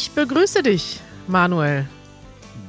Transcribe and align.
Ich 0.00 0.12
begrüße 0.12 0.62
dich, 0.62 1.00
Manuel. 1.26 1.84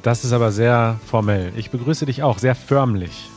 Das 0.01 0.23
ist 0.23 0.33
aber 0.33 0.51
sehr 0.51 0.99
formell. 1.05 1.53
Ich 1.55 1.69
begrüße 1.69 2.07
dich 2.07 2.23
auch, 2.23 2.39
sehr 2.39 2.55
förmlich. 2.55 3.29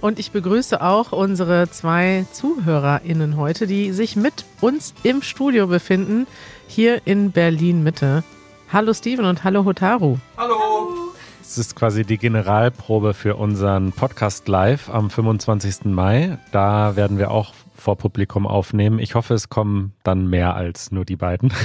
Und 0.00 0.18
ich 0.18 0.30
begrüße 0.30 0.80
auch 0.80 1.12
unsere 1.12 1.68
zwei 1.68 2.24
ZuhörerInnen 2.32 3.36
heute, 3.36 3.66
die 3.66 3.92
sich 3.92 4.16
mit 4.16 4.46
uns 4.62 4.94
im 5.02 5.20
Studio 5.20 5.66
befinden, 5.66 6.26
hier 6.68 7.06
in 7.06 7.30
Berlin 7.30 7.82
Mitte. 7.82 8.24
Hallo 8.72 8.94
Steven 8.94 9.26
und 9.26 9.44
hallo 9.44 9.66
Hotaru. 9.66 10.16
Hallo. 10.38 11.12
Es 11.42 11.58
ist 11.58 11.76
quasi 11.76 12.04
die 12.04 12.16
Generalprobe 12.16 13.12
für 13.12 13.36
unseren 13.36 13.92
Podcast 13.92 14.48
live 14.48 14.88
am 14.88 15.10
25. 15.10 15.84
Mai. 15.84 16.38
Da 16.50 16.96
werden 16.96 17.18
wir 17.18 17.30
auch 17.30 17.52
vor 17.80 17.96
Publikum 17.96 18.46
aufnehmen. 18.46 18.98
Ich 18.98 19.14
hoffe, 19.14 19.34
es 19.34 19.48
kommen 19.48 19.92
dann 20.02 20.28
mehr 20.28 20.54
als 20.54 20.90
nur 20.90 21.04
die 21.04 21.16
beiden. 21.16 21.52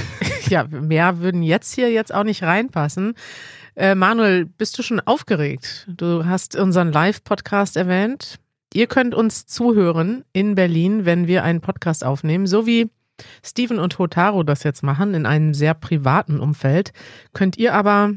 Ja, 0.50 0.64
mehr 0.64 1.20
würden 1.20 1.42
jetzt 1.42 1.74
hier 1.74 1.90
jetzt 1.90 2.12
auch 2.14 2.22
nicht 2.22 2.42
reinpassen. 2.42 3.14
Äh, 3.76 3.94
Manuel, 3.94 4.44
bist 4.44 4.78
du 4.78 4.82
schon 4.82 5.00
aufgeregt? 5.00 5.88
Du 5.88 6.26
hast 6.26 6.54
unseren 6.54 6.92
Live-Podcast 6.92 7.78
erwähnt. 7.78 8.38
Ihr 8.74 8.86
könnt 8.86 9.14
uns 9.14 9.46
zuhören 9.46 10.22
in 10.34 10.54
Berlin, 10.54 11.06
wenn 11.06 11.26
wir 11.26 11.44
einen 11.44 11.62
Podcast 11.62 12.04
aufnehmen, 12.04 12.46
so 12.46 12.66
wie 12.66 12.90
Steven 13.42 13.78
und 13.78 13.98
Hotaro 13.98 14.42
das 14.42 14.64
jetzt 14.64 14.82
machen, 14.82 15.14
in 15.14 15.24
einem 15.24 15.54
sehr 15.54 15.72
privaten 15.72 16.40
Umfeld. 16.40 16.92
Könnt 17.32 17.56
ihr 17.56 17.72
aber, 17.72 18.12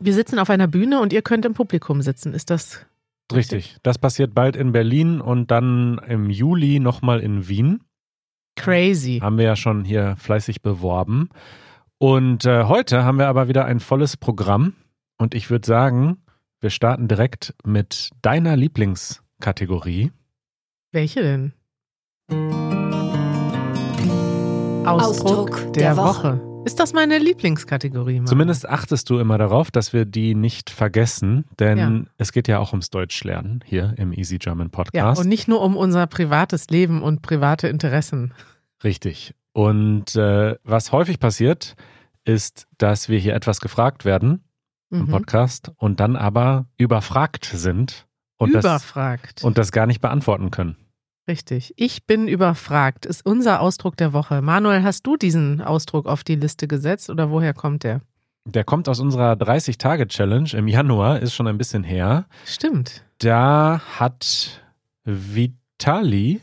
wir 0.00 0.14
sitzen 0.14 0.40
auf 0.40 0.50
einer 0.50 0.66
Bühne 0.66 1.00
und 1.00 1.12
ihr 1.12 1.22
könnt 1.22 1.44
im 1.44 1.54
Publikum 1.54 2.02
sitzen. 2.02 2.34
Ist 2.34 2.50
das 2.50 2.86
Richtig. 3.32 3.76
Das 3.82 3.98
passiert 3.98 4.34
bald 4.34 4.56
in 4.56 4.72
Berlin 4.72 5.20
und 5.20 5.50
dann 5.50 6.00
im 6.06 6.30
Juli 6.30 6.80
nochmal 6.80 7.20
in 7.20 7.48
Wien. 7.48 7.80
crazy? 8.56 9.20
Haben 9.20 9.38
wir 9.38 9.44
ja 9.44 9.56
schon 9.56 9.84
hier 9.84 10.16
fleißig 10.16 10.62
beworben. 10.62 11.30
Und 11.98 12.44
äh, 12.44 12.64
heute 12.64 13.04
haben 13.04 13.18
wir 13.18 13.28
aber 13.28 13.48
wieder 13.48 13.64
ein 13.64 13.80
volles 13.80 14.16
Programm. 14.16 14.74
Und 15.18 15.34
ich 15.34 15.50
würde 15.50 15.66
sagen, 15.66 16.22
wir 16.60 16.70
starten 16.70 17.08
direkt 17.08 17.54
mit 17.64 18.10
deiner 18.22 18.56
Lieblingskategorie. 18.56 20.12
Welche 20.92 21.22
denn? 21.22 21.52
Ausdruck 24.86 25.72
der 25.74 25.96
Woche. 25.96 26.49
Ist 26.66 26.78
das 26.78 26.92
meine 26.92 27.18
Lieblingskategorie? 27.18 28.14
Manuel? 28.14 28.26
Zumindest 28.28 28.68
achtest 28.68 29.08
du 29.10 29.18
immer 29.18 29.38
darauf, 29.38 29.70
dass 29.70 29.92
wir 29.92 30.04
die 30.04 30.34
nicht 30.34 30.70
vergessen, 30.70 31.44
denn 31.58 31.78
Ja. 31.78 32.02
es 32.18 32.32
geht 32.32 32.48
ja 32.48 32.58
auch 32.58 32.72
ums 32.72 32.90
Deutschlernen 32.90 33.62
hier 33.64 33.94
im 33.96 34.12
Easy 34.12 34.38
German 34.38 34.66
Ja, 34.66 34.70
Podcast. 34.70 35.20
und 35.20 35.28
nicht 35.28 35.48
nur 35.48 35.62
um 35.62 35.76
unser 35.76 36.06
privates 36.06 36.68
Leben 36.68 37.02
und 37.02 37.22
private 37.22 37.68
Interessen. 37.68 38.34
Richtig. 38.84 39.34
Und 39.52 40.14
äh, 40.16 40.56
was 40.62 40.92
häufig 40.92 41.18
passiert, 41.18 41.74
ist, 42.24 42.66
dass 42.78 43.08
wir 43.08 43.18
hier 43.18 43.34
etwas 43.34 43.60
gefragt 43.60 44.04
werden 44.04 44.44
im 44.90 45.04
Mhm. 45.06 45.08
Podcast 45.08 45.72
und 45.76 45.98
dann 45.98 46.14
aber 46.14 46.66
überfragt 46.76 47.46
sind 47.52 48.06
und 48.36 48.54
das, 48.54 48.64
Überfragt. 48.64 49.42
und 49.44 49.56
das 49.58 49.72
gar 49.72 49.86
nicht 49.86 50.00
beantworten 50.00 50.50
können. 50.50 50.76
Richtig. 51.30 51.72
Ich 51.76 52.06
bin 52.06 52.26
überfragt, 52.26 53.06
ist 53.06 53.24
unser 53.24 53.60
Ausdruck 53.60 53.96
der 53.96 54.12
Woche. 54.12 54.42
Manuel, 54.42 54.82
hast 54.82 55.06
du 55.06 55.16
diesen 55.16 55.60
Ausdruck 55.60 56.06
auf 56.06 56.24
die 56.24 56.34
Liste 56.34 56.66
gesetzt 56.66 57.08
oder 57.08 57.30
woher 57.30 57.54
kommt 57.54 57.84
der? 57.84 58.00
Der 58.46 58.64
kommt 58.64 58.88
aus 58.88 58.98
unserer 58.98 59.34
30-Tage-Challenge 59.34 60.50
im 60.54 60.66
Januar, 60.66 61.20
ist 61.20 61.32
schon 61.34 61.46
ein 61.46 61.56
bisschen 61.56 61.84
her. 61.84 62.26
Stimmt. 62.46 63.04
Da 63.18 63.80
hat 64.00 64.60
Vitali 65.04 66.40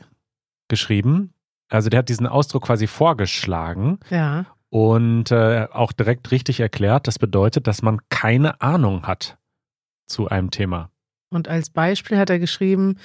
geschrieben, 0.70 1.34
also 1.68 1.90
der 1.90 2.00
hat 2.00 2.08
diesen 2.08 2.26
Ausdruck 2.28 2.64
quasi 2.64 2.88
vorgeschlagen 2.88 4.00
Ja. 4.10 4.46
und 4.70 5.32
äh, 5.32 5.68
auch 5.74 5.92
direkt 5.92 6.32
richtig 6.32 6.62
erklärt. 6.62 7.08
Das 7.08 7.20
bedeutet, 7.20 7.68
dass 7.68 7.82
man 7.82 8.00
keine 8.08 8.62
Ahnung 8.62 9.06
hat 9.06 9.38
zu 10.06 10.30
einem 10.30 10.50
Thema. 10.50 10.92
Und 11.30 11.48
als 11.48 11.70
Beispiel 11.70 12.18
hat 12.18 12.30
er 12.30 12.40
geschrieben, 12.40 12.98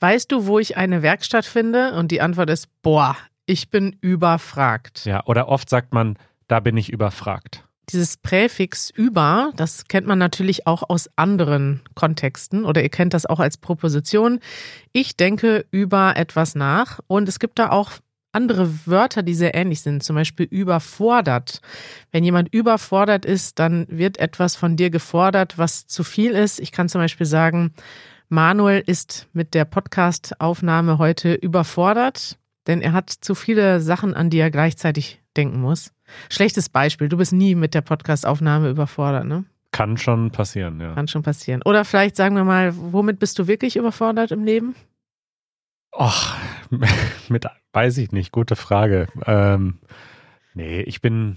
weißt 0.00 0.30
du, 0.30 0.46
wo 0.46 0.58
ich 0.58 0.76
eine 0.76 1.02
Werkstatt 1.02 1.46
finde? 1.46 1.94
Und 1.94 2.10
die 2.10 2.20
Antwort 2.20 2.50
ist, 2.50 2.68
boah, 2.82 3.16
ich 3.46 3.70
bin 3.70 3.96
überfragt. 4.00 5.04
Ja, 5.04 5.24
oder 5.26 5.48
oft 5.48 5.68
sagt 5.68 5.92
man, 5.92 6.16
da 6.48 6.60
bin 6.60 6.76
ich 6.76 6.92
überfragt. 6.92 7.64
Dieses 7.90 8.16
Präfix 8.16 8.90
über, 8.90 9.52
das 9.56 9.86
kennt 9.86 10.06
man 10.06 10.18
natürlich 10.18 10.66
auch 10.66 10.88
aus 10.88 11.08
anderen 11.16 11.80
Kontexten 11.96 12.64
oder 12.64 12.82
ihr 12.82 12.88
kennt 12.88 13.14
das 13.14 13.26
auch 13.26 13.40
als 13.40 13.56
Proposition. 13.56 14.38
Ich 14.92 15.16
denke 15.16 15.66
über 15.72 16.16
etwas 16.16 16.54
nach 16.54 17.00
und 17.08 17.28
es 17.28 17.40
gibt 17.40 17.58
da 17.58 17.70
auch 17.70 17.92
andere 18.32 18.86
Wörter, 18.86 19.22
die 19.22 19.34
sehr 19.34 19.54
ähnlich 19.54 19.80
sind, 19.80 20.02
zum 20.02 20.16
Beispiel 20.16 20.46
überfordert. 20.46 21.60
Wenn 22.12 22.24
jemand 22.24 22.52
überfordert 22.52 23.24
ist, 23.24 23.58
dann 23.58 23.86
wird 23.88 24.18
etwas 24.18 24.56
von 24.56 24.76
dir 24.76 24.90
gefordert, 24.90 25.58
was 25.58 25.86
zu 25.86 26.04
viel 26.04 26.32
ist. 26.32 26.60
Ich 26.60 26.72
kann 26.72 26.88
zum 26.88 27.00
Beispiel 27.00 27.26
sagen, 27.26 27.72
Manuel 28.28 28.82
ist 28.86 29.26
mit 29.32 29.54
der 29.54 29.64
Podcast-Aufnahme 29.64 30.98
heute 30.98 31.34
überfordert, 31.34 32.38
denn 32.66 32.80
er 32.80 32.92
hat 32.92 33.10
zu 33.10 33.34
viele 33.34 33.80
Sachen, 33.80 34.14
an 34.14 34.30
die 34.30 34.38
er 34.38 34.52
gleichzeitig 34.52 35.20
denken 35.36 35.60
muss. 35.60 35.92
Schlechtes 36.28 36.68
Beispiel, 36.68 37.08
du 37.08 37.16
bist 37.16 37.32
nie 37.32 37.54
mit 37.54 37.74
der 37.74 37.80
Podcast-Aufnahme 37.80 38.70
überfordert, 38.70 39.24
ne? 39.24 39.44
Kann 39.72 39.96
schon 39.96 40.30
passieren, 40.30 40.80
ja. 40.80 40.94
Kann 40.94 41.08
schon 41.08 41.22
passieren. 41.22 41.62
Oder 41.64 41.84
vielleicht 41.84 42.16
sagen 42.16 42.34
wir 42.34 42.44
mal, 42.44 42.72
womit 42.76 43.18
bist 43.18 43.38
du 43.38 43.46
wirklich 43.46 43.76
überfordert 43.76 44.32
im 44.32 44.44
Leben? 44.44 44.74
Och, 45.92 46.36
mit, 47.28 47.46
weiß 47.72 47.98
ich 47.98 48.12
nicht, 48.12 48.32
gute 48.32 48.56
Frage. 48.56 49.08
Ähm, 49.26 49.78
nee, 50.54 50.80
ich 50.82 51.00
bin. 51.00 51.36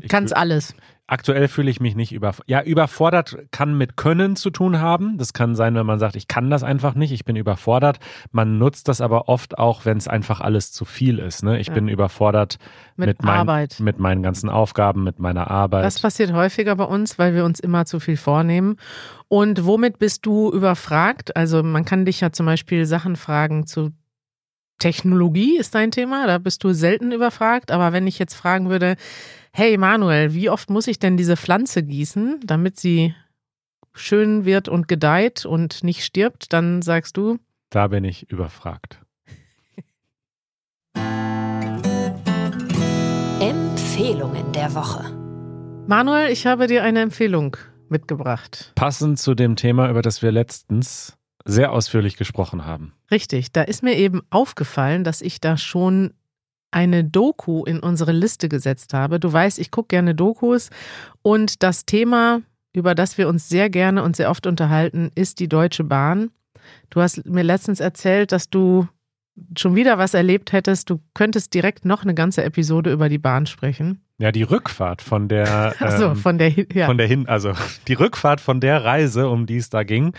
Ich 0.00 0.08
Ganz 0.08 0.30
fühl- 0.30 0.38
alles. 0.38 0.74
Aktuell 1.10 1.48
fühle 1.48 1.70
ich 1.70 1.80
mich 1.80 1.96
nicht 1.96 2.12
über. 2.12 2.34
Ja, 2.46 2.62
überfordert 2.62 3.38
kann 3.50 3.78
mit 3.78 3.96
Können 3.96 4.36
zu 4.36 4.50
tun 4.50 4.78
haben. 4.78 5.16
Das 5.16 5.32
kann 5.32 5.54
sein, 5.56 5.74
wenn 5.74 5.86
man 5.86 5.98
sagt, 5.98 6.16
ich 6.16 6.28
kann 6.28 6.50
das 6.50 6.62
einfach 6.62 6.94
nicht, 6.94 7.12
ich 7.12 7.24
bin 7.24 7.34
überfordert. 7.34 7.98
Man 8.30 8.58
nutzt 8.58 8.88
das 8.88 9.00
aber 9.00 9.26
oft 9.26 9.56
auch, 9.58 9.86
wenn 9.86 9.96
es 9.96 10.06
einfach 10.06 10.40
alles 10.42 10.70
zu 10.70 10.84
viel 10.84 11.18
ist. 11.18 11.42
Ne? 11.42 11.58
Ich 11.60 11.68
Ja. 11.68 11.72
bin 11.74 11.88
überfordert 11.88 12.58
Mit, 12.96 13.06
mit, 13.08 13.22
mein, 13.22 13.38
Arbeit. 13.40 13.80
mit 13.80 13.98
meinen 13.98 14.22
ganzen 14.22 14.50
Aufgaben, 14.50 15.02
mit 15.02 15.18
meiner 15.18 15.50
Arbeit. 15.50 15.82
Das 15.86 15.98
passiert 15.98 16.32
häufiger 16.34 16.76
bei 16.76 16.84
uns, 16.84 17.18
weil 17.18 17.34
wir 17.34 17.46
uns 17.46 17.58
immer 17.58 17.86
zu 17.86 18.00
viel 18.00 18.18
vornehmen. 18.18 18.76
Und 19.28 19.64
womit 19.64 19.98
bist 19.98 20.26
du 20.26 20.52
überfragt? 20.52 21.34
Also 21.36 21.62
man 21.62 21.86
kann 21.86 22.04
dich 22.04 22.20
ja 22.20 22.32
zum 22.32 22.44
Beispiel 22.44 22.84
Sachen 22.84 23.16
fragen 23.16 23.66
zu 23.66 23.92
Technologie 24.78 25.56
ist 25.58 25.74
dein 25.74 25.90
Thema, 25.90 26.26
da 26.26 26.38
bist 26.38 26.62
du 26.64 26.72
selten 26.72 27.12
überfragt. 27.12 27.70
Aber 27.70 27.92
wenn 27.92 28.06
ich 28.06 28.18
jetzt 28.18 28.34
fragen 28.34 28.70
würde, 28.70 28.96
hey 29.52 29.76
Manuel, 29.76 30.34
wie 30.34 30.50
oft 30.50 30.70
muss 30.70 30.86
ich 30.86 30.98
denn 30.98 31.16
diese 31.16 31.36
Pflanze 31.36 31.82
gießen, 31.82 32.40
damit 32.44 32.78
sie 32.78 33.14
schön 33.92 34.44
wird 34.44 34.68
und 34.68 34.86
gedeiht 34.88 35.44
und 35.44 35.82
nicht 35.82 36.04
stirbt, 36.04 36.52
dann 36.52 36.82
sagst 36.82 37.16
du, 37.16 37.38
da 37.70 37.88
bin 37.88 38.04
ich 38.04 38.30
überfragt. 38.30 39.00
Empfehlungen 43.40 44.52
der 44.52 44.74
Woche. 44.74 45.04
Manuel, 45.86 46.30
ich 46.30 46.46
habe 46.46 46.66
dir 46.66 46.82
eine 46.82 47.00
Empfehlung 47.00 47.56
mitgebracht. 47.88 48.72
Passend 48.74 49.18
zu 49.18 49.34
dem 49.34 49.56
Thema, 49.56 49.90
über 49.90 50.02
das 50.02 50.22
wir 50.22 50.32
letztens 50.32 51.17
sehr 51.48 51.72
ausführlich 51.72 52.16
gesprochen 52.16 52.66
haben. 52.66 52.92
Richtig, 53.10 53.52
da 53.52 53.62
ist 53.62 53.82
mir 53.82 53.96
eben 53.96 54.20
aufgefallen, 54.30 55.02
dass 55.02 55.22
ich 55.22 55.40
da 55.40 55.56
schon 55.56 56.12
eine 56.70 57.04
Doku 57.04 57.64
in 57.64 57.80
unsere 57.80 58.12
Liste 58.12 58.50
gesetzt 58.50 58.92
habe. 58.92 59.18
Du 59.18 59.32
weißt, 59.32 59.58
ich 59.58 59.70
gucke 59.70 59.88
gerne 59.88 60.14
Dokus 60.14 60.68
und 61.22 61.62
das 61.62 61.86
Thema, 61.86 62.42
über 62.74 62.94
das 62.94 63.16
wir 63.16 63.28
uns 63.28 63.48
sehr 63.48 63.70
gerne 63.70 64.02
und 64.02 64.14
sehr 64.14 64.30
oft 64.30 64.46
unterhalten, 64.46 65.10
ist 65.14 65.40
die 65.40 65.48
Deutsche 65.48 65.84
Bahn. 65.84 66.30
Du 66.90 67.00
hast 67.00 67.24
mir 67.24 67.42
letztens 67.42 67.80
erzählt, 67.80 68.30
dass 68.32 68.50
du 68.50 68.86
schon 69.56 69.74
wieder 69.74 69.96
was 69.96 70.12
erlebt 70.12 70.52
hättest. 70.52 70.90
Du 70.90 71.00
könntest 71.14 71.54
direkt 71.54 71.86
noch 71.86 72.02
eine 72.02 72.14
ganze 72.14 72.44
Episode 72.44 72.92
über 72.92 73.08
die 73.08 73.18
Bahn 73.18 73.46
sprechen. 73.46 74.02
Ja, 74.18 74.32
die 74.32 74.42
Rückfahrt 74.42 75.00
von 75.00 75.28
der, 75.28 75.74
ähm, 75.80 76.16
von 76.16 76.36
der, 76.36 76.50
ja. 76.50 76.86
von 76.86 76.98
der 76.98 77.06
hin, 77.06 77.28
also 77.28 77.52
die 77.86 77.94
Rückfahrt 77.94 78.40
von 78.40 78.60
der 78.60 78.84
Reise, 78.84 79.28
um 79.28 79.46
die 79.46 79.56
es 79.56 79.70
da 79.70 79.84
ging, 79.84 80.12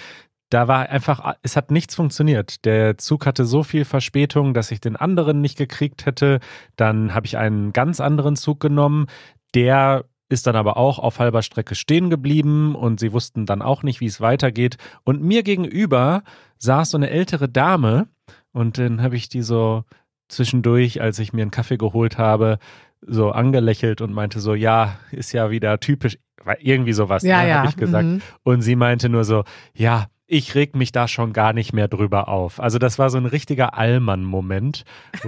da 0.50 0.68
war 0.68 0.90
einfach, 0.90 1.36
es 1.44 1.56
hat 1.56 1.72
nichts 1.72 1.96
funktioniert. 1.96 2.66
Der 2.66 2.98
Zug 2.98 3.26
hatte 3.26 3.46
so 3.46 3.64
viel 3.64 3.86
Verspätung, 3.86 4.54
dass 4.54 4.72
ich 4.72 4.82
den 4.82 4.96
anderen 4.96 5.42
nicht 5.42 5.58
gekriegt 5.58 6.06
hätte. 6.06 6.40
Dann 6.76 7.14
habe 7.14 7.28
ich 7.28 7.38
einen 7.38 7.72
ganz 7.72 8.00
anderen 8.00 8.36
Zug 8.36 8.60
genommen. 8.60 9.08
Der 9.54 10.06
ist 10.30 10.48
dann 10.48 10.56
aber 10.56 10.78
auch 10.78 11.00
auf 11.00 11.20
halber 11.20 11.42
Strecke 11.42 11.76
stehen 11.76 12.10
geblieben 12.10 12.76
und 12.76 13.00
sie 13.00 13.14
wussten 13.14 13.46
dann 13.46 13.62
auch 13.62 13.84
nicht, 13.84 14.00
wie 14.00 14.06
es 14.06 14.22
weitergeht. 14.22 14.78
Und 15.04 15.24
mir 15.24 15.44
gegenüber 15.44 16.24
saß 16.58 16.92
so 16.92 16.98
eine 16.98 17.10
ältere 17.10 17.50
Dame 17.50 18.08
und 18.52 18.78
dann 18.78 19.02
habe 19.02 19.16
ich 19.16 19.30
die 19.30 19.42
so 19.42 19.84
zwischendurch, 20.28 21.02
als 21.02 21.18
ich 21.20 21.34
mir 21.34 21.42
einen 21.42 21.52
Kaffee 21.52 21.78
geholt 21.78 22.18
habe, 22.18 22.60
so 23.02 23.32
angelächelt 23.32 24.02
und 24.02 24.14
meinte 24.14 24.40
so, 24.40 24.54
ja, 24.54 25.00
ist 25.12 25.32
ja 25.32 25.50
wieder 25.50 25.80
typisch, 25.80 26.18
irgendwie 26.60 26.94
sowas, 26.94 27.24
ja, 27.24 27.42
ne, 27.42 27.50
ja. 27.50 27.58
habe 27.58 27.70
ich 27.70 27.76
gesagt. 27.76 28.06
mhm. 28.06 28.22
Und 28.44 28.62
sie 28.62 28.76
meinte 28.76 29.10
nur 29.10 29.24
so, 29.24 29.44
ja, 29.74 30.08
ich 30.30 30.54
reg 30.54 30.76
mich 30.76 30.92
da 30.92 31.08
schon 31.08 31.34
gar 31.34 31.54
nicht 31.54 31.74
mehr 31.74 31.88
drüber 31.88 32.30
auf. 32.30 32.60
Also 32.60 32.78
das 32.78 33.00
war 33.00 33.10
so 33.10 33.18
ein 33.18 33.26
richtiger 33.26 33.76
Allmann-Moment, 33.76 34.84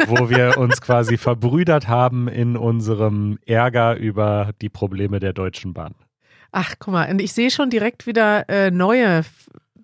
wo 0.08 0.30
wir 0.30 0.58
uns 0.60 0.80
quasi 0.80 1.18
verbrüdert 1.18 1.88
haben 1.88 2.28
in 2.28 2.56
unserem 2.56 3.40
Ärger 3.46 3.96
über 3.96 4.52
die 4.62 4.70
Probleme 4.70 5.20
der 5.20 5.34
Deutschen 5.34 5.74
Bahn. 5.74 5.96
Ach, 6.52 6.76
guck 6.78 6.94
mal, 6.94 7.10
und 7.10 7.20
ich 7.20 7.34
sehe 7.34 7.50
schon 7.50 7.72
direkt 7.72 8.06
wieder 8.06 8.48
äh, 8.48 8.70
neue 8.70 9.24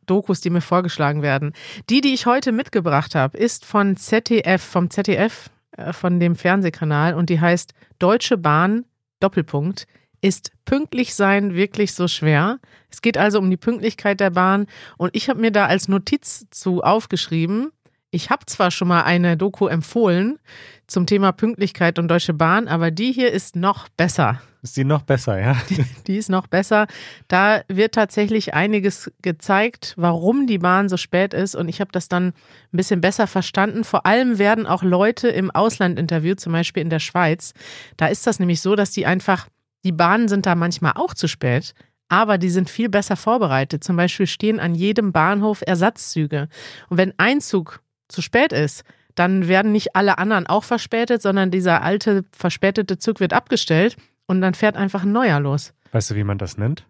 Dokus, 0.06 0.40
die 0.40 0.52
mir 0.52 0.62
vorgeschlagen 0.62 1.24
werden. 1.24 1.54
Die, 1.90 2.02
die 2.02 2.14
ich 2.14 2.28
heute 2.28 2.52
mitgebracht 2.52 3.16
habe, 3.16 3.38
ist 3.38 3.66
von 3.66 3.98
ZDF, 3.98 4.62
vom 4.62 4.92
ZDF, 4.92 5.50
äh, 5.72 5.94
von 5.94 6.20
dem 6.20 6.36
Fernsehkanal 6.36 7.16
und 7.16 7.32
die 7.32 7.42
heißt 7.42 7.74
Deutsche 7.98 8.38
Bahn 8.38 8.86
Doppelpunkt 9.20 9.88
ist 10.28 10.52
pünktlich 10.66 11.16
sein 11.16 11.56
wirklich 11.56 11.94
so 11.94 12.08
schwer? 12.08 12.60
Es 12.90 13.02
geht 13.02 13.18
also 13.18 13.40
um 13.40 13.50
die 13.50 13.58
Pünktlichkeit 13.58 14.20
der 14.20 14.32
Bahn 14.32 14.68
und 14.98 15.16
ich 15.16 15.30
habe 15.30 15.40
mir 15.40 15.52
da 15.52 15.66
als 15.66 15.88
Notiz 15.88 16.46
zu 16.52 16.84
aufgeschrieben, 16.84 17.72
ich 18.10 18.30
habe 18.30 18.46
zwar 18.46 18.72
schon 18.72 18.88
mal 18.88 19.02
eine 19.02 19.36
Doku 19.36 19.68
empfohlen 19.68 20.40
zum 20.88 21.06
Thema 21.06 21.34
Pünktlichkeit 21.34 22.00
und 22.00 22.08
Deutsche 22.08 22.34
Bahn, 22.34 22.70
aber 22.70 22.90
die 22.90 23.12
hier 23.12 23.32
ist 23.32 23.58
noch 23.58 23.90
besser. 23.90 24.42
Ist 24.62 24.78
die 24.78 24.86
noch 24.86 25.04
besser, 25.04 25.40
ja? 25.40 25.56
Die, 25.70 25.86
die 26.08 26.18
ist 26.18 26.30
noch 26.30 26.48
besser. 26.48 26.88
Da 27.28 27.62
wird 27.68 27.94
tatsächlich 27.94 28.54
einiges 28.54 29.12
gezeigt, 29.22 29.94
warum 29.98 30.48
die 30.48 30.58
Bahn 30.58 30.90
so 30.90 30.98
spät 30.98 31.34
ist 31.34 31.56
und 31.56 31.68
ich 31.70 31.80
habe 31.80 31.92
das 31.92 32.08
dann 32.08 32.28
ein 32.28 32.34
bisschen 32.72 33.02
besser 33.02 33.28
verstanden. 33.28 33.84
Vor 33.84 34.06
allem 34.06 34.40
werden 34.40 34.66
auch 34.66 34.84
Leute 34.84 35.28
im 35.28 35.52
Ausland 35.52 36.00
interviewt, 36.00 36.40
zum 36.40 36.54
Beispiel 36.54 36.82
in 36.82 36.90
der 36.90 37.00
Schweiz. 37.00 37.54
Da 37.98 38.08
ist 38.08 38.26
das 38.26 38.40
nämlich 38.40 38.62
so, 38.62 38.76
dass 38.76 38.92
die 38.92 39.06
einfach 39.06 39.48
die 39.88 39.94
Bahnen 39.94 40.28
sind 40.28 40.46
da 40.46 40.54
manchmal 40.54 40.92
auch 40.96 41.14
zu 41.14 41.30
spät, 41.30 41.74
aber 42.10 42.38
die 42.38 42.50
sind 42.50 42.70
viel 42.70 42.90
besser 42.90 43.16
vorbereitet. 43.16 43.86
Zum 43.86 43.96
Beispiel 43.96 44.28
stehen 44.28 44.60
an 44.60 44.76
jedem 44.76 45.14
Bahnhof 45.14 45.64
Ersatzzüge. 45.66 46.50
Und 46.90 46.98
wenn 46.98 47.14
ein 47.16 47.40
Zug 47.40 47.82
zu 48.10 48.22
spät 48.22 48.52
ist, 48.52 48.84
dann 49.16 49.48
werden 49.48 49.72
nicht 49.72 49.96
alle 49.96 50.18
anderen 50.18 50.46
auch 50.46 50.66
verspätet, 50.66 51.22
sondern 51.22 51.52
dieser 51.52 51.84
alte 51.84 52.26
verspätete 52.34 52.98
Zug 52.98 53.22
wird 53.22 53.32
abgestellt 53.32 53.96
und 54.26 54.42
dann 54.42 54.56
fährt 54.56 54.76
einfach 54.76 55.04
ein 55.04 55.14
neuer 55.14 55.40
los. 55.40 55.74
Weißt 55.94 56.12
du, 56.12 56.16
wie 56.16 56.26
man 56.26 56.38
das 56.38 56.58
nennt? 56.58 56.86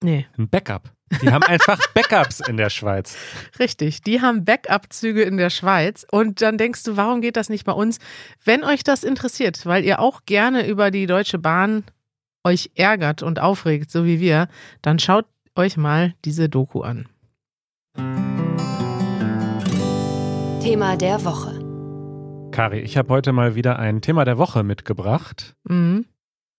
Nee. 0.00 0.26
Ein 0.38 0.48
Backup. 0.48 0.92
Die 1.20 1.30
haben 1.30 1.42
einfach 1.42 1.78
Backups 1.94 2.38
in 2.38 2.56
der 2.56 2.70
Schweiz. 2.70 3.16
Richtig, 3.58 4.00
die 4.02 4.20
haben 4.20 4.44
Backup-Züge 4.44 5.22
in 5.22 5.38
der 5.38 5.50
Schweiz. 5.50 6.06
Und 6.08 6.40
dann 6.40 6.56
denkst 6.56 6.84
du, 6.84 6.96
warum 6.96 7.20
geht 7.20 7.36
das 7.36 7.48
nicht 7.48 7.64
bei 7.64 7.72
uns? 7.72 7.98
Wenn 8.44 8.62
euch 8.62 8.84
das 8.84 9.02
interessiert, 9.02 9.66
weil 9.66 9.84
ihr 9.84 9.98
auch 9.98 10.22
gerne 10.24 10.66
über 10.68 10.92
die 10.92 11.06
Deutsche 11.06 11.38
Bahn 11.38 11.84
euch 12.44 12.70
ärgert 12.74 13.22
und 13.22 13.40
aufregt, 13.40 13.90
so 13.90 14.04
wie 14.04 14.20
wir, 14.20 14.48
dann 14.82 14.98
schaut 14.98 15.26
euch 15.54 15.76
mal 15.76 16.14
diese 16.24 16.48
Doku 16.48 16.82
an. 16.82 17.06
Thema 20.60 20.96
der 20.96 21.24
Woche. 21.24 21.60
Kari, 22.52 22.80
ich 22.80 22.96
habe 22.96 23.08
heute 23.08 23.32
mal 23.32 23.54
wieder 23.54 23.78
ein 23.78 24.00
Thema 24.00 24.24
der 24.24 24.38
Woche 24.38 24.62
mitgebracht. 24.62 25.54
Mhm. 25.64 26.06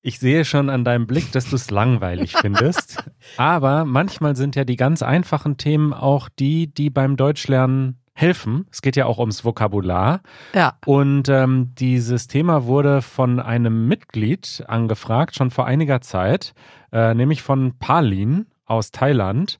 Ich 0.01 0.19
sehe 0.19 0.43
schon 0.43 0.69
an 0.69 0.83
deinem 0.83 1.07
Blick, 1.07 1.31
dass 1.31 1.49
du 1.49 1.55
es 1.55 1.71
langweilig 1.71 2.33
findest. 2.37 3.03
Aber 3.37 3.85
manchmal 3.85 4.35
sind 4.35 4.55
ja 4.55 4.65
die 4.65 4.75
ganz 4.75 5.01
einfachen 5.01 5.57
Themen 5.57 5.93
auch 5.93 6.27
die, 6.27 6.73
die 6.73 6.89
beim 6.89 7.15
Deutschlernen 7.15 8.02
helfen. 8.13 8.65
Es 8.71 8.81
geht 8.81 8.95
ja 8.95 9.05
auch 9.05 9.17
ums 9.17 9.43
Vokabular. 9.43 10.21
Ja. 10.53 10.77
Und 10.85 11.29
ähm, 11.29 11.73
dieses 11.75 12.27
Thema 12.27 12.65
wurde 12.65 13.01
von 13.01 13.39
einem 13.39 13.87
Mitglied 13.87 14.63
angefragt, 14.67 15.35
schon 15.35 15.49
vor 15.51 15.65
einiger 15.65 16.01
Zeit, 16.01 16.53
äh, 16.91 17.13
nämlich 17.13 17.41
von 17.41 17.77
Palin 17.79 18.45
aus 18.65 18.91
Thailand. 18.91 19.57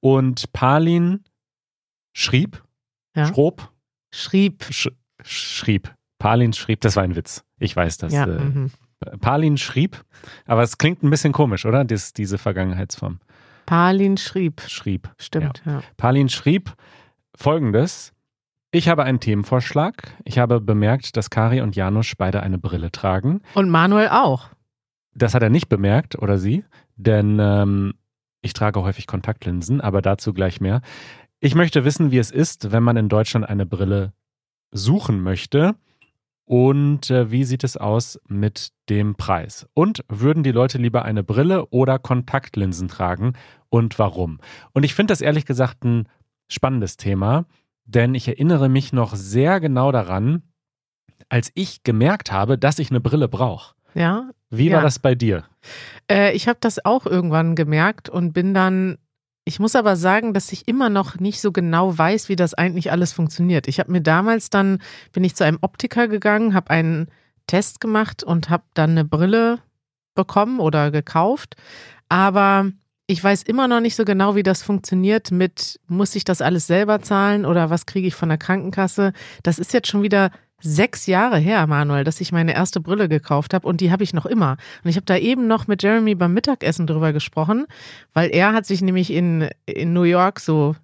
Und 0.00 0.52
Palin 0.52 1.24
schrieb, 2.14 2.62
Ja. 3.16 3.26
schrob, 3.26 3.72
Schrieb. 4.12 4.64
sch 4.70 4.88
schrieb. 5.22 5.92
Palin 6.18 6.52
schrieb, 6.52 6.80
das 6.80 6.96
war 6.96 7.02
ein 7.02 7.16
Witz. 7.16 7.44
Ich 7.58 7.74
weiß 7.74 7.98
das. 7.98 8.12
Ja. 8.12 8.24
Äh, 8.24 8.38
Mhm. 8.40 8.70
Palin 9.20 9.56
schrieb, 9.58 10.04
aber 10.46 10.62
es 10.62 10.78
klingt 10.78 11.02
ein 11.04 11.10
bisschen 11.10 11.32
komisch, 11.32 11.64
oder? 11.66 11.84
Dies, 11.84 12.12
diese 12.12 12.36
Vergangenheitsform. 12.38 13.20
Palin 13.66 14.16
schrieb. 14.16 14.62
Schrieb. 14.66 15.08
Stimmt, 15.18 15.62
ja. 15.66 15.82
Palin 15.96 16.28
schrieb 16.28 16.74
folgendes. 17.38 18.12
Ich 18.70 18.88
habe 18.88 19.04
einen 19.04 19.20
Themenvorschlag. 19.20 20.14
Ich 20.24 20.38
habe 20.38 20.60
bemerkt, 20.60 21.16
dass 21.16 21.30
Kari 21.30 21.62
und 21.62 21.76
Janusz 21.76 22.14
beide 22.16 22.42
eine 22.42 22.58
Brille 22.58 22.90
tragen. 22.90 23.40
Und 23.54 23.70
Manuel 23.70 24.08
auch. 24.08 24.50
Das 25.14 25.34
hat 25.34 25.42
er 25.42 25.50
nicht 25.50 25.68
bemerkt 25.68 26.18
oder 26.18 26.38
sie, 26.38 26.64
denn 26.96 27.38
ähm, 27.40 27.94
ich 28.42 28.52
trage 28.52 28.82
häufig 28.82 29.06
Kontaktlinsen, 29.06 29.80
aber 29.80 30.02
dazu 30.02 30.32
gleich 30.34 30.60
mehr. 30.60 30.82
Ich 31.40 31.54
möchte 31.54 31.84
wissen, 31.84 32.10
wie 32.10 32.18
es 32.18 32.30
ist, 32.30 32.72
wenn 32.72 32.82
man 32.82 32.96
in 32.96 33.08
Deutschland 33.08 33.48
eine 33.48 33.66
Brille 33.66 34.12
suchen 34.70 35.22
möchte. 35.22 35.74
Und 36.44 37.10
äh, 37.10 37.30
wie 37.30 37.44
sieht 37.44 37.62
es 37.62 37.76
aus 37.76 38.18
mit 38.26 38.70
dem 38.88 39.16
Preis? 39.16 39.66
Und 39.74 40.04
würden 40.08 40.42
die 40.42 40.52
Leute 40.52 40.78
lieber 40.78 41.04
eine 41.04 41.22
Brille 41.22 41.66
oder 41.66 41.98
Kontaktlinsen 41.98 42.88
tragen 42.88 43.34
und 43.68 43.98
warum? 43.98 44.40
Und 44.72 44.84
ich 44.84 44.94
finde 44.94 45.12
das 45.12 45.20
ehrlich 45.20 45.44
gesagt 45.44 45.84
ein 45.84 46.08
spannendes 46.48 46.96
Thema, 46.96 47.44
denn 47.84 48.14
ich 48.14 48.28
erinnere 48.28 48.68
mich 48.68 48.92
noch 48.92 49.14
sehr 49.14 49.60
genau 49.60 49.92
daran, 49.92 50.42
als 51.28 51.50
ich 51.54 51.82
gemerkt 51.82 52.32
habe, 52.32 52.58
dass 52.58 52.78
ich 52.78 52.90
eine 52.90 53.00
Brille 53.00 53.28
brauche. 53.28 53.74
Ja. 53.94 54.30
Wie 54.50 54.68
Ja. 54.68 54.76
war 54.76 54.82
das 54.82 54.98
bei 54.98 55.14
dir? 55.14 55.44
Äh, 56.10 56.32
ich 56.34 56.48
habe 56.48 56.58
das 56.60 56.84
auch 56.84 57.06
irgendwann 57.06 57.54
gemerkt 57.54 58.08
und 58.08 58.32
bin 58.32 58.54
dann. 58.54 58.98
Ich 59.44 59.58
muss 59.60 59.74
aber 59.76 59.96
sagen, 59.96 60.34
dass 60.34 60.52
ich 60.52 60.68
immer 60.68 60.90
noch 60.90 61.18
nicht 61.18 61.40
so 61.40 61.52
genau 61.52 61.96
weiß, 61.96 62.28
wie 62.28 62.36
das 62.36 62.52
eigentlich 62.52 62.92
alles 62.92 63.14
funktioniert. 63.14 63.66
Ich 63.66 63.80
habe 63.80 63.90
mir 63.90 64.02
damals 64.02 64.50
dann, 64.50 64.82
bin 65.12 65.24
ich 65.24 65.34
zu 65.36 65.44
einem 65.44 65.58
Optiker 65.62 66.06
gegangen, 66.06 66.52
habe 66.52 66.68
einen 66.68 67.08
Test 67.46 67.80
gemacht 67.80 68.22
und 68.22 68.50
habe 68.50 68.64
dann 68.74 68.90
eine 68.90 69.06
Brille 69.06 69.60
bekommen 70.14 70.60
oder 70.60 70.90
gekauft. 70.90 71.56
Aber 72.10 72.70
ich 73.10 73.24
weiß 73.24 73.42
immer 73.44 73.68
noch 73.68 73.80
nicht 73.80 73.96
so 73.96 74.04
genau, 74.04 74.36
wie 74.36 74.42
das 74.42 74.62
funktioniert 74.62 75.30
mit, 75.30 75.80
muss 75.88 76.14
ich 76.14 76.24
das 76.24 76.42
alles 76.42 76.66
selber 76.66 77.00
zahlen 77.00 77.46
oder 77.46 77.70
was 77.70 77.86
kriege 77.86 78.06
ich 78.06 78.14
von 78.14 78.28
der 78.28 78.36
Krankenkasse? 78.36 79.14
Das 79.42 79.58
ist 79.58 79.72
jetzt 79.72 79.88
schon 79.88 80.02
wieder 80.02 80.30
sechs 80.60 81.06
Jahre 81.06 81.38
her, 81.38 81.66
Manuel, 81.66 82.04
dass 82.04 82.20
ich 82.20 82.32
meine 82.32 82.54
erste 82.54 82.80
Brille 82.80 83.08
gekauft 83.08 83.54
habe 83.54 83.66
und 83.66 83.80
die 83.80 83.90
habe 83.90 84.04
ich 84.04 84.12
noch 84.12 84.26
immer. 84.26 84.58
Und 84.84 84.90
ich 84.90 84.96
habe 84.96 85.06
da 85.06 85.16
eben 85.16 85.46
noch 85.46 85.68
mit 85.68 85.82
Jeremy 85.82 86.16
beim 86.16 86.34
Mittagessen 86.34 86.86
drüber 86.86 87.14
gesprochen, 87.14 87.66
weil 88.12 88.28
er 88.28 88.52
hat 88.52 88.66
sich 88.66 88.82
nämlich 88.82 89.10
in, 89.10 89.48
in 89.64 89.94
New 89.94 90.02
York 90.02 90.38
so 90.38 90.76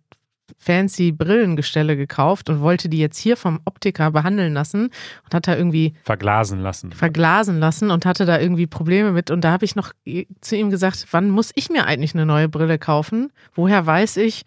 fancy 0.56 1.12
Brillengestelle 1.12 1.96
gekauft 1.96 2.48
und 2.50 2.60
wollte 2.60 2.88
die 2.88 2.98
jetzt 2.98 3.18
hier 3.18 3.36
vom 3.36 3.60
Optiker 3.64 4.10
behandeln 4.10 4.54
lassen 4.54 4.90
und 5.24 5.34
hat 5.34 5.46
da 5.46 5.56
irgendwie 5.56 5.94
Verglasen 6.02 6.60
lassen. 6.60 6.92
verglasen 6.92 7.58
lassen 7.58 7.90
und 7.90 8.06
hatte 8.06 8.26
da 8.26 8.40
irgendwie 8.40 8.66
Probleme 8.66 9.12
mit. 9.12 9.30
Und 9.30 9.42
da 9.42 9.52
habe 9.52 9.64
ich 9.64 9.76
noch 9.76 9.92
zu 10.40 10.56
ihm 10.56 10.70
gesagt, 10.70 11.06
wann 11.10 11.30
muss 11.30 11.50
ich 11.54 11.70
mir 11.70 11.86
eigentlich 11.86 12.14
eine 12.14 12.26
neue 12.26 12.48
Brille 12.48 12.78
kaufen? 12.78 13.32
Woher 13.54 13.84
weiß 13.84 14.16
ich, 14.18 14.42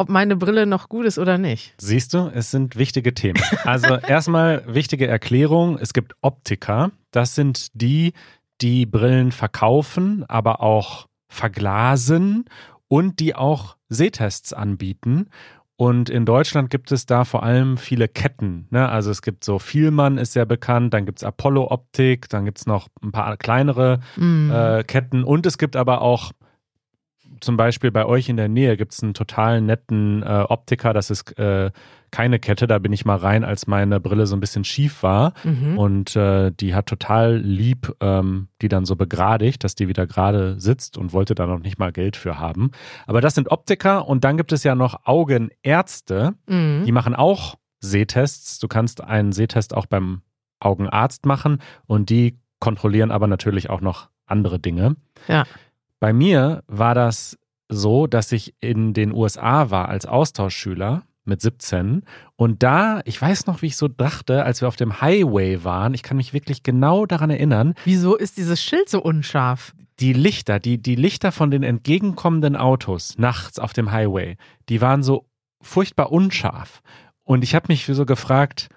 ob 0.00 0.08
meine 0.08 0.34
Brille 0.34 0.64
noch 0.64 0.88
gut 0.88 1.04
ist 1.04 1.18
oder 1.18 1.36
nicht? 1.36 1.74
Siehst 1.78 2.14
du, 2.14 2.30
es 2.32 2.50
sind 2.50 2.76
wichtige 2.76 3.12
Themen. 3.12 3.42
Also 3.64 3.96
erstmal 4.08 4.64
wichtige 4.66 5.06
Erklärung, 5.06 5.78
es 5.78 5.92
gibt 5.92 6.14
Optiker, 6.22 6.90
das 7.10 7.34
sind 7.34 7.68
die, 7.74 8.14
die 8.62 8.86
Brillen 8.86 9.30
verkaufen, 9.30 10.24
aber 10.26 10.62
auch 10.62 11.06
verglasen 11.28 12.46
und 12.90 13.20
die 13.20 13.34
auch 13.36 13.76
Sehtests 13.88 14.52
anbieten. 14.52 15.30
Und 15.76 16.10
in 16.10 16.26
Deutschland 16.26 16.68
gibt 16.68 16.92
es 16.92 17.06
da 17.06 17.24
vor 17.24 17.42
allem 17.42 17.78
viele 17.78 18.06
Ketten. 18.06 18.66
Ne? 18.68 18.86
Also 18.86 19.10
es 19.10 19.22
gibt 19.22 19.44
so 19.44 19.58
Vielmann 19.58 20.18
ist 20.18 20.34
sehr 20.34 20.44
bekannt, 20.44 20.92
dann 20.92 21.06
gibt 21.06 21.20
es 21.20 21.24
Apollo 21.24 21.70
Optik, 21.70 22.28
dann 22.28 22.44
gibt 22.44 22.58
es 22.58 22.66
noch 22.66 22.88
ein 23.02 23.12
paar 23.12 23.38
kleinere 23.38 24.00
Mm. 24.16 24.50
äh, 24.50 24.84
Ketten 24.84 25.24
und 25.24 25.46
es 25.46 25.56
gibt 25.56 25.76
aber 25.76 26.02
auch 26.02 26.32
zum 27.40 27.56
Beispiel 27.56 27.90
bei 27.90 28.04
euch 28.06 28.28
in 28.28 28.36
der 28.36 28.48
Nähe 28.48 28.76
gibt 28.76 28.92
es 28.92 29.02
einen 29.02 29.14
total 29.14 29.60
netten 29.60 30.22
äh, 30.22 30.44
Optiker, 30.48 30.92
das 30.92 31.10
ist 31.10 31.38
äh, 31.38 31.70
keine 32.12 32.38
Kette, 32.40 32.66
da 32.66 32.78
bin 32.80 32.92
ich 32.92 33.04
mal 33.04 33.16
rein, 33.16 33.44
als 33.44 33.66
meine 33.68 34.00
Brille 34.00 34.26
so 34.26 34.34
ein 34.36 34.40
bisschen 34.40 34.64
schief 34.64 35.02
war 35.02 35.32
Mhm. 35.44 35.78
und 35.78 36.16
äh, 36.16 36.50
die 36.50 36.74
hat 36.74 36.86
total 36.86 37.36
lieb 37.36 37.92
ähm, 38.00 38.48
die 38.62 38.68
dann 38.68 38.84
so 38.84 38.96
begradigt, 38.96 39.62
dass 39.62 39.74
die 39.76 39.86
wieder 39.88 40.06
gerade 40.06 40.58
sitzt 40.60 40.98
und 40.98 41.12
wollte 41.12 41.34
da 41.36 41.46
noch 41.46 41.60
nicht 41.60 41.78
mal 41.78 41.92
Geld 41.92 42.16
für 42.16 42.38
haben. 42.38 42.72
Aber 43.06 43.20
das 43.20 43.34
sind 43.36 43.50
Optiker 43.50 44.08
und 44.08 44.24
dann 44.24 44.36
gibt 44.36 44.52
es 44.52 44.64
ja 44.64 44.74
noch 44.74 45.00
Augenärzte, 45.04 46.34
Mhm. 46.48 46.84
die 46.84 46.92
machen 46.92 47.14
auch 47.14 47.56
Sehtests. 47.80 48.58
Du 48.58 48.68
kannst 48.68 49.02
einen 49.02 49.32
Sehtest 49.32 49.74
auch 49.74 49.86
beim 49.86 50.22
Augenarzt 50.60 51.24
machen 51.26 51.58
und 51.86 52.10
die 52.10 52.38
kontrollieren 52.58 53.10
aber 53.10 53.26
natürlich 53.26 53.70
auch 53.70 53.80
noch 53.80 54.10
andere 54.26 54.58
Dinge. 54.58 54.96
Ja. 55.28 55.44
Bei 56.00 56.12
mir 56.12 56.64
war 56.66 56.94
das 56.94 57.38
so, 57.68 58.06
dass 58.06 58.32
ich 58.32 58.54
in 58.60 58.94
den 58.94 59.12
USA 59.12 59.70
war 59.70 59.88
als 59.88 60.06
Austauschschüler 60.06 61.04
mit 61.24 61.40
17 61.40 62.02
und 62.34 62.62
da, 62.62 63.02
ich 63.04 63.20
weiß 63.20 63.46
noch, 63.46 63.62
wie 63.62 63.66
ich 63.66 63.76
so 63.76 63.86
dachte, 63.86 64.44
als 64.44 64.62
wir 64.62 64.68
auf 64.68 64.76
dem 64.76 65.00
Highway 65.00 65.62
waren, 65.62 65.94
ich 65.94 66.02
kann 66.02 66.16
mich 66.16 66.32
wirklich 66.32 66.62
genau 66.62 67.06
daran 67.06 67.30
erinnern, 67.30 67.74
Wieso 67.84 68.16
ist 68.16 68.38
dieses 68.38 68.60
Schild 68.62 68.88
so 68.88 69.00
unscharf? 69.00 69.74
die 70.00 70.12
Lichter, 70.14 70.58
die, 70.58 70.78
die 70.78 70.94
Lichter 70.94 71.30
von 71.30 71.50
den 71.50 71.62
entgegenkommenden 71.62 72.56
Autos 72.56 73.18
nachts 73.18 73.58
auf 73.58 73.72
dem 73.72 73.92
Highway, 73.92 74.36
die 74.68 74.80
waren 74.80 75.02
so 75.02 75.26
furchtbar 75.62 76.10
unscharf. 76.10 76.80
Und 77.22 77.44
ich 77.44 77.54
habe 77.54 77.66
mich 77.68 77.84
so 77.84 78.06
gefragt, 78.06 78.68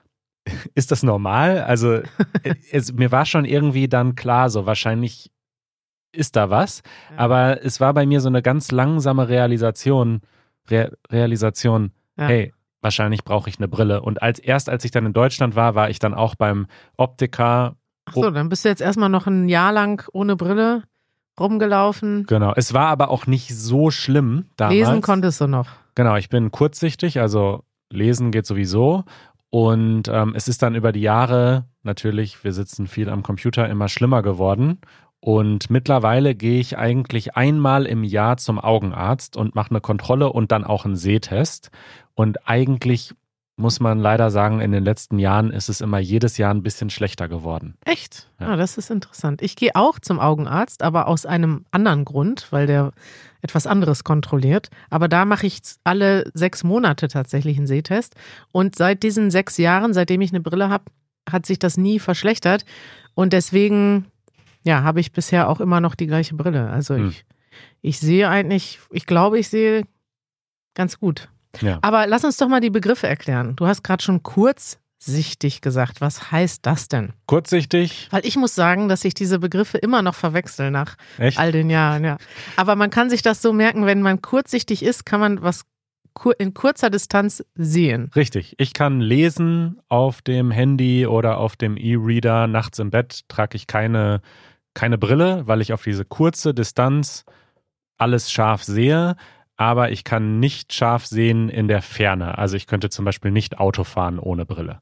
ist 0.76 0.92
das 0.92 1.02
normal? 1.02 1.64
Also 1.64 2.02
es, 2.72 2.94
mir 2.94 3.12
war 3.12 3.26
schon 3.26 3.46
irgendwie 3.46 3.88
dann 3.88 4.16
klar, 4.16 4.50
so 4.50 4.66
wahrscheinlich 4.66 5.32
ist 6.14 6.36
da 6.36 6.50
was, 6.50 6.82
aber 7.18 7.64
es 7.66 7.80
war 7.80 7.94
bei 7.94 8.06
mir 8.06 8.22
so 8.22 8.30
eine 8.30 8.42
ganz 8.42 8.72
langsame 8.72 9.28
Realisation, 9.28 10.22
Re 10.70 10.92
Realisation, 11.12 11.92
Ja. 12.18 12.28
hey, 12.28 12.54
wahrscheinlich 12.82 13.24
brauche 13.24 13.50
ich 13.50 13.58
eine 13.58 13.68
Brille. 13.68 14.02
Und 14.02 14.22
als 14.22 14.40
erst 14.40 14.70
als 14.70 14.86
ich 14.86 14.92
dann 14.92 15.06
in 15.06 15.14
Deutschland 15.14 15.56
war, 15.56 15.76
war 15.76 15.90
ich 15.90 16.00
dann 16.00 16.14
auch 16.14 16.36
beim 16.36 16.68
Optiker. 16.98 17.76
Ach 18.06 18.14
so, 18.14 18.30
dann 18.30 18.50
bist 18.50 18.64
du 18.66 18.70
jetzt 18.70 18.82
erstmal 18.82 19.10
noch 19.10 19.28
ein 19.28 19.50
Jahr 19.50 19.72
lang 19.74 20.04
ohne 20.14 20.36
Brille 20.36 20.84
rumgelaufen. 21.40 22.26
Genau, 22.28 22.54
es 22.56 22.74
war 22.74 22.88
aber 22.88 23.10
auch 23.10 23.28
nicht 23.28 23.56
so 23.56 23.90
schlimm 23.92 24.46
damals. 24.56 24.76
Lesen 24.78 25.02
konntest 25.02 25.42
du 25.42 25.48
noch. 25.48 25.68
Genau, 25.96 26.16
ich 26.16 26.30
bin 26.30 26.52
kurzsichtig, 26.52 27.20
also 27.20 27.64
lesen 27.90 28.32
geht 28.32 28.46
sowieso. 28.46 29.04
Und 29.50 30.08
ähm, 30.08 30.34
es 30.36 30.48
ist 30.48 30.64
dann 30.64 30.74
über 30.74 30.92
die 30.92 31.02
Jahre 31.02 31.66
natürlich, 31.84 32.44
wir 32.44 32.54
sitzen 32.54 32.88
viel 32.88 33.10
am 33.10 33.22
Computer, 33.22 33.70
immer 33.70 33.88
schlimmer 33.88 34.24
geworden. 34.24 34.80
Und 35.26 35.70
mittlerweile 35.70 36.36
gehe 36.36 36.60
ich 36.60 36.78
eigentlich 36.78 37.38
einmal 37.38 37.86
im 37.86 38.04
Jahr 38.04 38.36
zum 38.36 38.60
Augenarzt 38.60 39.38
und 39.38 39.56
mache 39.56 39.70
eine 39.70 39.80
Kontrolle 39.80 40.34
und 40.34 40.52
dann 40.52 40.66
auch 40.66 40.84
einen 40.84 40.98
Sehtest. 40.98 41.72
Und 42.14 42.46
eigentlich 42.46 43.16
muss 43.56 43.80
man 43.80 44.00
leider 44.00 44.32
sagen, 44.32 44.60
in 44.60 44.74
den 44.74 44.84
letzten 44.84 45.20
Jahren 45.20 45.50
ist 45.50 45.70
es 45.70 45.80
immer 45.80 45.98
jedes 45.98 46.38
Jahr 46.38 46.54
ein 46.54 46.62
bisschen 46.62 46.90
schlechter 46.90 47.30
geworden. 47.30 47.76
Echt? 47.86 48.28
Ja. 48.38 48.48
Ah, 48.48 48.56
das 48.58 48.78
ist 48.78 48.92
interessant. 48.92 49.42
Ich 49.42 49.56
gehe 49.56 49.72
auch 49.76 49.98
zum 49.98 50.20
Augenarzt, 50.20 50.84
aber 50.84 51.08
aus 51.08 51.26
einem 51.26 51.64
anderen 51.72 52.04
Grund, 52.04 52.48
weil 52.52 52.68
der 52.68 52.92
etwas 53.42 53.66
anderes 53.66 54.04
kontrolliert. 54.04 54.72
Aber 54.90 55.08
da 55.08 55.24
mache 55.24 55.48
ich 55.48 55.62
alle 55.86 56.30
sechs 56.34 56.66
Monate 56.66 57.08
tatsächlich 57.08 57.56
einen 57.56 57.68
Sehtest. 57.68 58.16
Und 58.52 58.76
seit 58.76 59.04
diesen 59.04 59.32
sechs 59.32 59.58
Jahren, 59.58 59.94
seitdem 59.94 60.20
ich 60.20 60.32
eine 60.32 60.42
Brille 60.42 60.70
habe, 60.70 60.84
hat 61.32 61.46
sich 61.46 61.60
das 61.60 61.78
nie 61.78 62.00
verschlechtert. 62.00 62.66
Und 63.16 63.32
deswegen, 63.32 64.08
ja, 64.64 64.84
habe 64.84 65.00
ich 65.00 65.12
bisher 65.12 65.50
auch 65.50 65.60
immer 65.60 65.82
noch 65.82 65.96
die 65.96 66.08
gleiche 66.08 66.36
Brille. 66.36 66.70
Also 66.70 66.96
Hm. 66.96 67.10
ich, 67.10 67.26
ich 67.82 68.00
sehe 68.00 68.30
eigentlich, 68.30 68.80
ich 68.92 69.06
glaube, 69.06 69.40
ich 69.40 69.50
sehe 69.50 69.84
ganz 70.76 71.00
gut. 71.00 71.30
Ja. 71.62 71.80
Aber 71.82 72.08
lass 72.08 72.24
uns 72.24 72.38
doch 72.38 72.48
mal 72.48 72.62
die 72.62 72.70
Begriffe 72.72 73.08
erklären. 73.08 73.56
Du 73.56 73.68
hast 73.68 73.84
gerade 73.84 74.02
schon 74.04 74.24
kurzsichtig 74.24 75.62
gesagt. 75.62 76.02
Was 76.02 76.32
heißt 76.32 76.66
das 76.66 76.88
denn? 76.88 77.14
Kurzsichtig, 77.28 78.08
Weil 78.12 78.26
ich 78.26 78.38
muss 78.38 78.56
sagen, 78.56 78.88
dass 78.90 79.06
ich 79.06 79.14
diese 79.14 79.38
Begriffe 79.40 79.78
immer 79.78 80.02
noch 80.02 80.16
verwechsel 80.16 80.72
nach 80.72 80.96
echt? 81.18 81.38
all 81.38 81.52
den 81.52 81.70
Jahren, 81.70 82.04
ja. 82.04 82.18
Aber 82.56 82.76
man 82.76 82.90
kann 82.90 83.10
sich 83.10 83.22
das 83.22 83.42
so 83.42 83.54
merken, 83.54 83.86
wenn 83.86 84.02
man 84.02 84.22
kurzsichtig 84.22 84.82
ist, 84.84 85.06
kann 85.06 85.20
man 85.20 85.42
was 85.44 85.66
in 86.38 86.54
kurzer 86.54 86.90
Distanz 86.92 87.44
sehen. 87.56 88.12
Richtig. 88.16 88.54
Ich 88.60 88.74
kann 88.74 89.02
lesen 89.02 89.80
auf 89.90 90.22
dem 90.22 90.52
Handy 90.52 91.08
oder 91.08 91.38
auf 91.40 91.56
dem 91.56 91.76
E-Reader. 91.76 92.46
Nachts 92.48 92.78
im 92.80 92.92
Bett 92.92 93.22
trage 93.30 93.56
ich 93.58 93.66
keine, 93.66 94.22
keine 94.74 94.98
Brille, 94.98 95.48
weil 95.48 95.62
ich 95.62 95.74
auf 95.74 95.84
diese 95.84 96.06
kurze 96.06 96.54
Distanz 96.54 97.26
alles 97.98 98.32
scharf 98.32 98.64
sehe. 98.64 99.16
Aber 99.56 99.92
ich 99.92 100.04
kann 100.04 100.40
nicht 100.40 100.74
scharf 100.74 101.06
sehen 101.06 101.50
in 101.50 101.68
der 101.68 101.82
Ferne. 101.82 102.38
Also 102.38 102.58
ich 102.58 102.68
könnte 102.68 102.90
zum 102.90 103.06
Beispiel 103.06 103.32
nicht 103.32 103.60
Auto 103.60 103.84
fahren 103.84 104.20
ohne 104.20 104.46
Brille. 104.46 104.82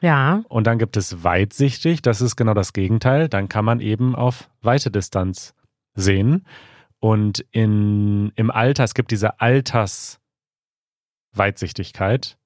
Ja, 0.00 0.42
Und 0.48 0.66
dann 0.66 0.78
gibt 0.78 0.96
es 0.96 1.22
weitsichtig, 1.24 2.00
das 2.00 2.22
ist 2.22 2.36
genau 2.36 2.54
das 2.54 2.72
Gegenteil. 2.72 3.28
Dann 3.28 3.48
kann 3.48 3.64
man 3.64 3.80
eben 3.80 4.14
auf 4.14 4.48
weite 4.62 4.90
Distanz 4.90 5.54
sehen. 5.94 6.46
Und 6.98 7.44
in, 7.50 8.32
im 8.34 8.50
Alter, 8.50 8.84
es 8.84 8.94
gibt 8.94 9.10
diese 9.10 9.40
Altersweitsichtigkeit, 9.40 12.38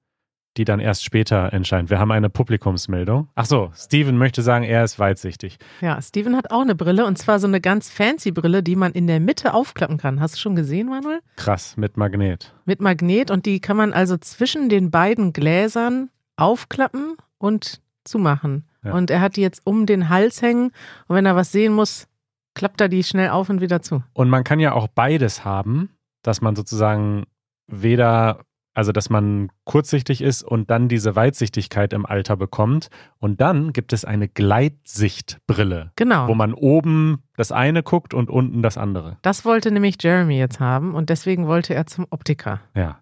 die 0.57 0.65
dann 0.65 0.79
erst 0.79 1.03
später 1.03 1.51
entscheidet. 1.53 1.89
Wir 1.89 1.99
haben 1.99 2.11
eine 2.11 2.29
Publikumsmeldung. 2.29 3.27
Ach 3.35 3.45
so, 3.45 3.71
Steven 3.75 4.17
möchte 4.17 4.41
sagen, 4.41 4.63
er 4.63 4.83
ist 4.83 4.99
weitsichtig. 4.99 5.57
ja. 5.81 6.01
Steven 6.01 6.35
hat 6.35 6.51
auch 6.51 6.61
eine 6.61 6.75
Brille 6.75 7.05
und 7.05 7.17
zwar 7.17 7.39
so 7.39 7.47
eine 7.47 7.61
ganz 7.61 7.89
fancy 7.89 8.31
Brille, 8.31 8.63
die 8.63 8.75
man 8.75 8.91
in 8.93 9.07
der 9.07 9.19
Mitte 9.19 9.53
aufklappen 9.53 9.97
kann. 9.97 10.19
Hast 10.19 10.35
du 10.35 10.39
schon 10.39 10.55
gesehen, 10.55 10.87
Manuel? 10.87 11.19
Krass, 11.35 11.77
mit 11.77 11.97
Magnet. 11.97 12.53
Mit 12.65 12.81
Magnet 12.81 13.31
und 13.31 13.45
die 13.45 13.59
kann 13.59 13.77
man 13.77 13.93
also 13.93 14.17
zwischen 14.17 14.69
den 14.69 14.91
beiden 14.91 15.33
Gläsern 15.33 16.09
aufklappen 16.37 17.15
und 17.37 17.81
zumachen. 18.03 18.65
Ja. 18.83 18.93
Und 18.93 19.09
er 19.09 19.21
hat 19.21 19.35
die 19.35 19.41
jetzt 19.41 19.61
um 19.65 19.85
den 19.85 20.09
Hals 20.09 20.41
hängen 20.41 20.71
und 21.07 21.15
wenn 21.15 21.25
er 21.25 21.35
was 21.35 21.51
sehen 21.51 21.73
muss, 21.73 22.07
klappt 22.53 22.79
er 22.79 22.87
die 22.87 23.03
schnell 23.03 23.29
auf 23.29 23.49
und 23.49 23.61
wieder 23.61 23.81
zu. 23.81 24.03
Und 24.13 24.29
man 24.29 24.43
kann 24.43 24.59
ja 24.59 24.73
auch 24.73 24.87
beides 24.87 25.43
haben, 25.43 25.89
dass 26.21 26.41
man 26.41 26.55
sozusagen 26.55 27.25
weder, 27.67 28.39
also 28.75 28.91
dass 28.91 29.09
man 29.09 29.49
kurzsichtig 29.63 30.21
ist 30.21 30.43
und 30.43 30.69
dann 30.69 30.87
diese 30.87 31.15
Weitsichtigkeit 31.15 31.93
im 31.93 32.05
Alter 32.05 32.37
bekommt. 32.37 32.89
Und 33.17 33.41
dann 33.41 33.73
gibt 33.73 33.93
es 33.93 34.05
eine 34.05 34.27
Gleitsichtbrille, 34.27 35.91
Genau. 35.95 36.27
wo 36.27 36.35
man 36.35 36.53
oben 36.53 37.23
das 37.37 37.51
eine 37.51 37.83
guckt 37.83 38.13
und 38.13 38.29
unten 38.29 38.61
das 38.61 38.77
andere. 38.77 39.17
Das 39.21 39.45
wollte 39.45 39.71
nämlich 39.71 39.95
Jeremy 40.01 40.37
jetzt 40.37 40.59
haben 40.59 40.93
und 40.93 41.09
deswegen 41.09 41.47
wollte 41.47 41.73
er 41.73 41.87
zum 41.87 42.05
Optiker. 42.09 42.61
Ja. 42.75 42.99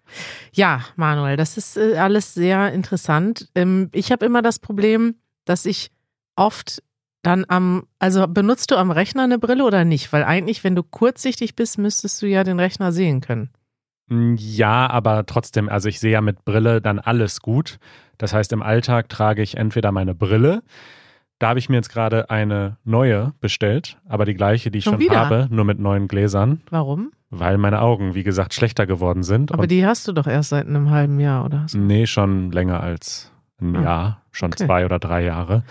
Ja, 0.52 0.80
Manuel, 0.96 1.36
das 1.36 1.56
ist 1.56 1.76
äh, 1.76 1.96
alles 1.98 2.34
sehr 2.34 2.72
interessant. 2.72 3.48
Ähm, 3.54 3.90
ich 3.92 4.10
habe 4.12 4.24
immer 4.24 4.42
das 4.42 4.58
Problem, 4.58 5.16
dass 5.44 5.66
ich 5.66 5.90
oft 6.36 6.82
dann 7.22 7.44
am, 7.48 7.86
also 7.98 8.26
benutzt 8.28 8.70
du 8.70 8.76
am 8.76 8.90
Rechner 8.90 9.22
eine 9.24 9.38
Brille 9.38 9.64
oder 9.64 9.84
nicht? 9.84 10.12
Weil 10.12 10.24
eigentlich, 10.24 10.62
wenn 10.62 10.74
du 10.76 10.82
kurzsichtig 10.82 11.56
bist, 11.56 11.78
müsstest 11.78 12.20
du 12.20 12.26
ja 12.26 12.44
den 12.44 12.60
Rechner 12.60 12.92
sehen 12.92 13.20
können. 13.20 13.50
Mm, 14.08 14.34
Ja, 14.38 14.88
aber 14.88 15.26
trotzdem, 15.26 15.68
also 15.68 15.88
ich 15.88 16.00
sehe 16.00 16.12
ja 16.12 16.20
mit 16.20 16.44
Brille 16.44 16.80
dann 16.80 16.98
alles 16.98 17.40
gut. 17.40 17.78
Das 18.18 18.32
heißt, 18.32 18.52
im 18.52 18.62
Alltag 18.62 19.08
trage 19.08 19.42
ich 19.42 19.56
entweder 19.56 19.92
meine 19.92 20.14
Brille. 20.14 20.62
Da 21.40 21.48
habe 21.48 21.58
ich 21.58 21.68
mir 21.68 21.76
jetzt 21.76 21.88
gerade 21.88 22.30
eine 22.30 22.76
neue 22.84 23.32
bestellt, 23.40 23.98
aber 24.08 24.24
die 24.24 24.34
gleiche, 24.34 24.70
die 24.70 24.78
ich 24.78 24.84
Schon 24.84 25.00
schon 25.00 25.16
habe, 25.16 25.48
nur 25.50 25.64
mit 25.64 25.78
neuen 25.80 26.06
Gläsern, 26.06 26.62
Warum? 26.70 27.10
weil 27.30 27.58
meine 27.58 27.80
Augen, 27.82 28.14
wie 28.14 28.22
gesagt, 28.22 28.54
schlechter 28.54 28.86
geworden 28.86 29.24
sind. 29.24 29.52
Aber 29.52 29.66
die 29.66 29.84
hast 29.84 30.06
du 30.06 30.12
doch 30.12 30.28
erst 30.28 30.50
seit 30.50 30.66
einem 30.68 30.90
halben 30.90 31.18
Jahr, 31.18 31.44
oder? 31.44 31.66
Nee, 31.74 32.06
schon 32.06 32.52
länger 32.52 32.80
als 32.80 33.32
ein 33.60 33.74
Ah, 33.76 33.82
Jahr, 33.82 34.22
schon 34.30 34.52
okay. 34.52 34.64
zwei 34.64 34.84
oder 34.84 35.00
drei 35.00 35.24
Jahre. 35.24 35.64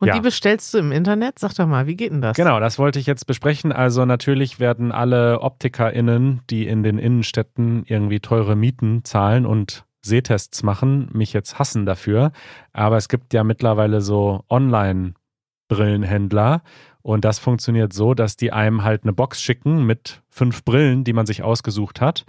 Und 0.00 0.08
ja. 0.08 0.14
die 0.14 0.20
bestellst 0.20 0.74
du 0.74 0.78
im 0.78 0.92
Internet? 0.92 1.38
Sag 1.38 1.54
doch 1.54 1.66
mal, 1.66 1.86
wie 1.86 1.96
geht 1.96 2.12
denn 2.12 2.20
das? 2.20 2.36
Genau, 2.36 2.60
das 2.60 2.78
wollte 2.78 2.98
ich 3.00 3.06
jetzt 3.06 3.26
besprechen. 3.26 3.72
Also 3.72 4.04
natürlich 4.04 4.60
werden 4.60 4.92
alle 4.92 5.40
OptikerInnen, 5.40 6.42
die 6.50 6.68
in 6.68 6.84
den 6.84 6.98
Innenstädten 6.98 7.84
irgendwie 7.86 8.20
teure 8.20 8.54
Mieten 8.54 9.02
zahlen 9.04 9.44
und 9.44 9.84
Sehtests 10.00 10.62
machen, 10.62 11.08
mich 11.12 11.32
jetzt 11.32 11.58
hassen 11.58 11.84
dafür. 11.84 12.30
Aber 12.72 12.96
es 12.96 13.08
gibt 13.08 13.34
ja 13.34 13.42
mittlerweile 13.42 14.00
so 14.00 14.44
Online-Brillenhändler 14.48 16.62
und 17.02 17.24
das 17.24 17.38
funktioniert 17.38 17.92
so, 17.92 18.14
dass 18.14 18.36
die 18.36 18.52
einem 18.52 18.82
halt 18.84 19.04
eine 19.04 19.12
Box 19.12 19.42
schicken 19.42 19.86
mit 19.86 20.22
fünf 20.28 20.64
Brillen, 20.64 21.04
die 21.04 21.12
man 21.12 21.26
sich 21.26 21.42
ausgesucht 21.42 22.00
hat. 22.00 22.24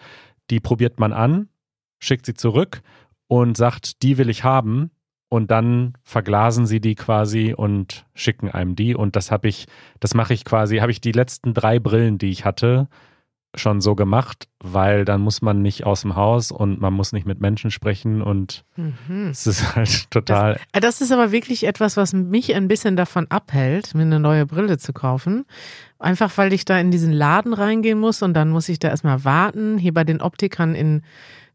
Die 0.50 0.60
probiert 0.60 1.00
man 1.00 1.14
an, 1.14 1.50
schickt 2.00 2.26
sie 2.26 2.34
zurück 2.34 2.82
und 3.28 3.56
sagt, 3.58 4.02
die 4.04 4.18
will 4.18 4.30
ich 4.30 4.44
haben. 4.44 4.92
Und 5.30 5.52
dann 5.52 5.94
verglasen 6.04 6.66
sie 6.66 6.82
die 6.82 6.96
quasi 6.96 7.54
und 7.56 8.06
schicken 8.16 8.50
einem 8.50 8.76
die. 8.76 8.96
Und 8.96 9.16
das 9.16 9.30
habe 9.30 9.48
ich, 9.48 9.68
das 10.00 10.16
mache 10.16 10.34
ich 10.34 10.44
quasi, 10.44 10.78
habe 10.78 10.92
ich 10.92 11.02
die 11.02 11.12
letzten 11.12 11.54
drei 11.54 11.78
Brillen, 11.80 12.18
die 12.18 12.32
ich 12.32 12.46
hatte, 12.46 12.88
schon 13.56 13.82
so 13.82 13.96
gemacht, 13.96 14.48
weil 14.60 15.06
dann 15.06 15.22
muss 15.22 15.42
man 15.42 15.64
nicht 15.64 15.84
aus 15.84 16.02
dem 16.02 16.16
Haus 16.16 16.52
und 16.52 16.80
man 16.80 16.94
muss 16.94 17.14
nicht 17.14 17.26
mit 17.26 17.42
Menschen 17.42 17.72
sprechen 17.72 18.22
und 18.22 18.64
Mhm. 18.76 19.30
es 19.32 19.48
ist 19.48 19.76
halt 19.76 20.10
total. 20.12 20.60
Äh, 20.72 20.80
Das 20.82 21.02
ist 21.02 21.12
aber 21.12 21.32
wirklich 21.32 21.66
etwas, 21.66 21.98
was 21.98 22.14
mich 22.14 22.54
ein 22.54 22.68
bisschen 22.68 22.96
davon 22.96 23.26
abhält, 23.30 23.96
mir 23.96 24.04
eine 24.04 24.20
neue 24.20 24.46
Brille 24.46 24.78
zu 24.78 24.94
kaufen. 24.94 25.46
Einfach 25.98 26.38
weil 26.38 26.54
ich 26.54 26.64
da 26.64 26.80
in 26.80 26.92
diesen 26.92 27.12
Laden 27.12 27.54
reingehen 27.54 28.00
muss 28.00 28.22
und 28.22 28.34
dann 28.36 28.50
muss 28.52 28.70
ich 28.70 28.78
da 28.80 28.90
erstmal 28.90 29.24
warten. 29.26 29.78
Hier 29.80 29.94
bei 29.96 30.04
den 30.04 30.22
Optikern 30.22 30.76
in, 30.76 31.02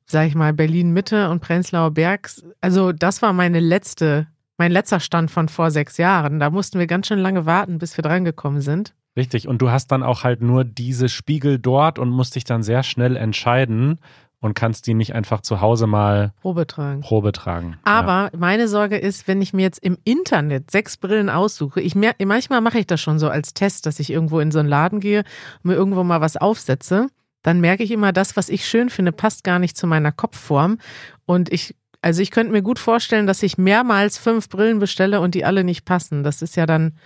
sag 0.07 0.27
ich 0.27 0.35
mal, 0.35 0.53
Berlin 0.53 0.93
Mitte 0.93 1.31
und 1.31 1.41
Prenzlauer 1.41 1.93
Berg. 1.93 2.31
Also 2.61 2.93
das 2.93 3.23
war 3.23 3.33
meine 3.33 3.61
letzte, 3.61 4.27
mein 4.59 4.73
letzter 4.73 5.01
Stand 5.01 5.31
von 5.31 5.49
vor 5.49 5.71
sechs 5.71 5.97
Jahren. 5.97 6.41
Da 6.41 6.51
mussten 6.51 6.79
wir 6.79 6.87
ganz 6.87 7.07
schön 7.07 7.19
lange 7.19 7.47
warten, 7.47 7.79
bis 7.79 7.97
wir 7.97 8.03
drangekommen 8.03 8.61
sind. 8.61 8.95
Richtig. 9.17 9.47
Und 9.47 9.63
du 9.63 9.71
hast 9.71 9.89
dann 9.93 10.03
auch 10.03 10.25
halt 10.25 10.43
nur 10.43 10.65
diese 10.65 11.09
Spiegel 11.09 11.59
dort 11.59 11.99
und 11.99 12.11
musst 12.11 12.35
dich 12.35 12.45
dann 12.45 12.63
sehr 12.63 12.83
schnell 12.83 13.17
entscheiden 13.17 13.99
und 14.45 14.55
kannst 14.55 14.87
die 14.87 14.93
nicht 14.93 15.15
einfach 15.15 15.41
zu 15.41 15.63
Hause 15.63 15.87
mal 15.87 16.35
Probe 16.43 16.67
tragen. 16.67 17.01
Probe 17.01 17.33
tragen. 17.33 17.79
Aber 17.85 18.31
meine 18.37 18.69
Sorge 18.69 18.99
ist, 18.99 19.27
wenn 19.27 19.41
ich 19.41 19.55
mir 19.55 19.63
jetzt 19.63 19.83
im 19.83 19.97
Internet 20.05 20.71
sechs 20.71 20.99
Brillen 20.99 21.31
aussuche, 21.31 21.81
ich 21.81 21.95
mer 21.95 22.15
manchmal 22.23 22.61
mache 22.61 22.79
ich 22.79 22.87
das 22.87 23.01
schon 23.01 23.19
so 23.19 23.31
als 23.31 23.55
Test, 23.55 23.87
dass 23.87 24.01
ich 24.01 24.11
irgendwo 24.11 24.41
in 24.41 24.51
so 24.51 24.59
einen 24.59 24.69
Laden 24.69 25.01
gehe 25.01 25.21
und 25.21 25.71
mir 25.71 25.75
irgendwo 25.75 26.05
mal 26.05 26.21
was 26.21 26.37
aufsetze, 26.37 27.07
dann 27.45 27.61
merke 27.61 27.85
ich 27.85 27.93
immer, 27.93 28.13
das, 28.13 28.37
was 28.37 28.49
ich 28.49 28.67
schön 28.67 28.91
finde, 28.91 29.13
passt 29.13 29.45
gar 29.45 29.61
nicht 29.61 29.77
zu 29.77 29.87
meiner 29.87 30.11
Kopfform. 30.11 30.79
Und 31.27 31.53
ich, 31.53 31.77
also 32.01 32.23
ich 32.23 32.33
könnte 32.33 32.53
mir 32.53 32.63
gut 32.63 32.81
vorstellen, 32.81 33.29
dass 33.29 33.43
ich 33.45 33.59
mehrmals 33.59 34.19
fünf 34.19 34.49
Brillen 34.49 34.81
bestelle 34.81 35.21
und 35.21 35.37
die 35.37 35.45
alle 35.45 35.63
nicht 35.63 35.85
passen. 35.85 36.25
Das 36.25 36.43
ist 36.43 36.57
ja 36.57 36.67
dann 36.67 36.97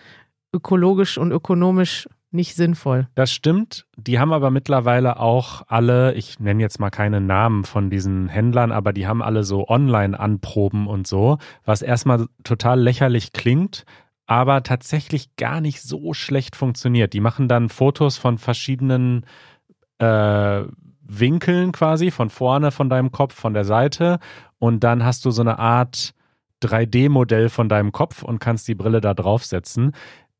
ökologisch 0.54 1.18
und 1.18 1.32
ökonomisch 1.32 2.08
nicht 2.30 2.54
sinnvoll. 2.54 3.08
Das 3.16 3.32
stimmt. 3.32 3.86
Die 3.96 4.20
haben 4.20 4.32
aber 4.32 4.50
mittlerweile 4.50 5.18
auch 5.18 5.62
alle, 5.66 6.14
ich 6.14 6.38
nenne 6.38 6.62
jetzt 6.62 6.78
mal 6.78 6.90
keine 6.90 7.20
Namen 7.20 7.64
von 7.64 7.90
diesen 7.90 8.28
Händlern, 8.28 8.70
aber 8.70 8.92
die 8.92 9.08
haben 9.08 9.22
alle 9.22 9.42
so 9.42 9.66
Online-Anproben 9.66 10.86
und 10.86 11.06
so, 11.06 11.38
was 11.64 11.82
erstmal 11.82 12.26
total 12.44 12.80
lächerlich 12.80 13.32
klingt, 13.32 13.84
aber 14.26 14.62
tatsächlich 14.62 15.34
gar 15.36 15.60
nicht 15.60 15.82
so 15.82 16.12
schlecht 16.12 16.54
funktioniert. 16.54 17.12
Die 17.12 17.20
machen 17.20 17.48
dann 17.48 17.70
Fotos 17.70 18.18
von 18.18 18.38
verschiedenen 18.38 19.24
äh, 19.98 20.62
Winkeln 21.02 21.72
quasi, 21.72 22.10
von 22.10 22.28
vorne 22.30 22.70
von 22.70 22.90
deinem 22.90 23.10
Kopf, 23.12 23.34
von 23.34 23.54
der 23.54 23.64
Seite 23.64 24.18
und 24.58 24.84
dann 24.84 25.04
hast 25.04 25.24
du 25.24 25.30
so 25.30 25.40
eine 25.42 25.58
Art 25.58 26.12
3D-Modell 26.62 27.48
von 27.48 27.68
deinem 27.68 27.92
Kopf 27.92 28.22
und 28.22 28.40
kannst 28.40 28.68
die 28.68 28.74
Brille 28.74 29.00
da 29.00 29.14
draufsetzen. 29.14 29.92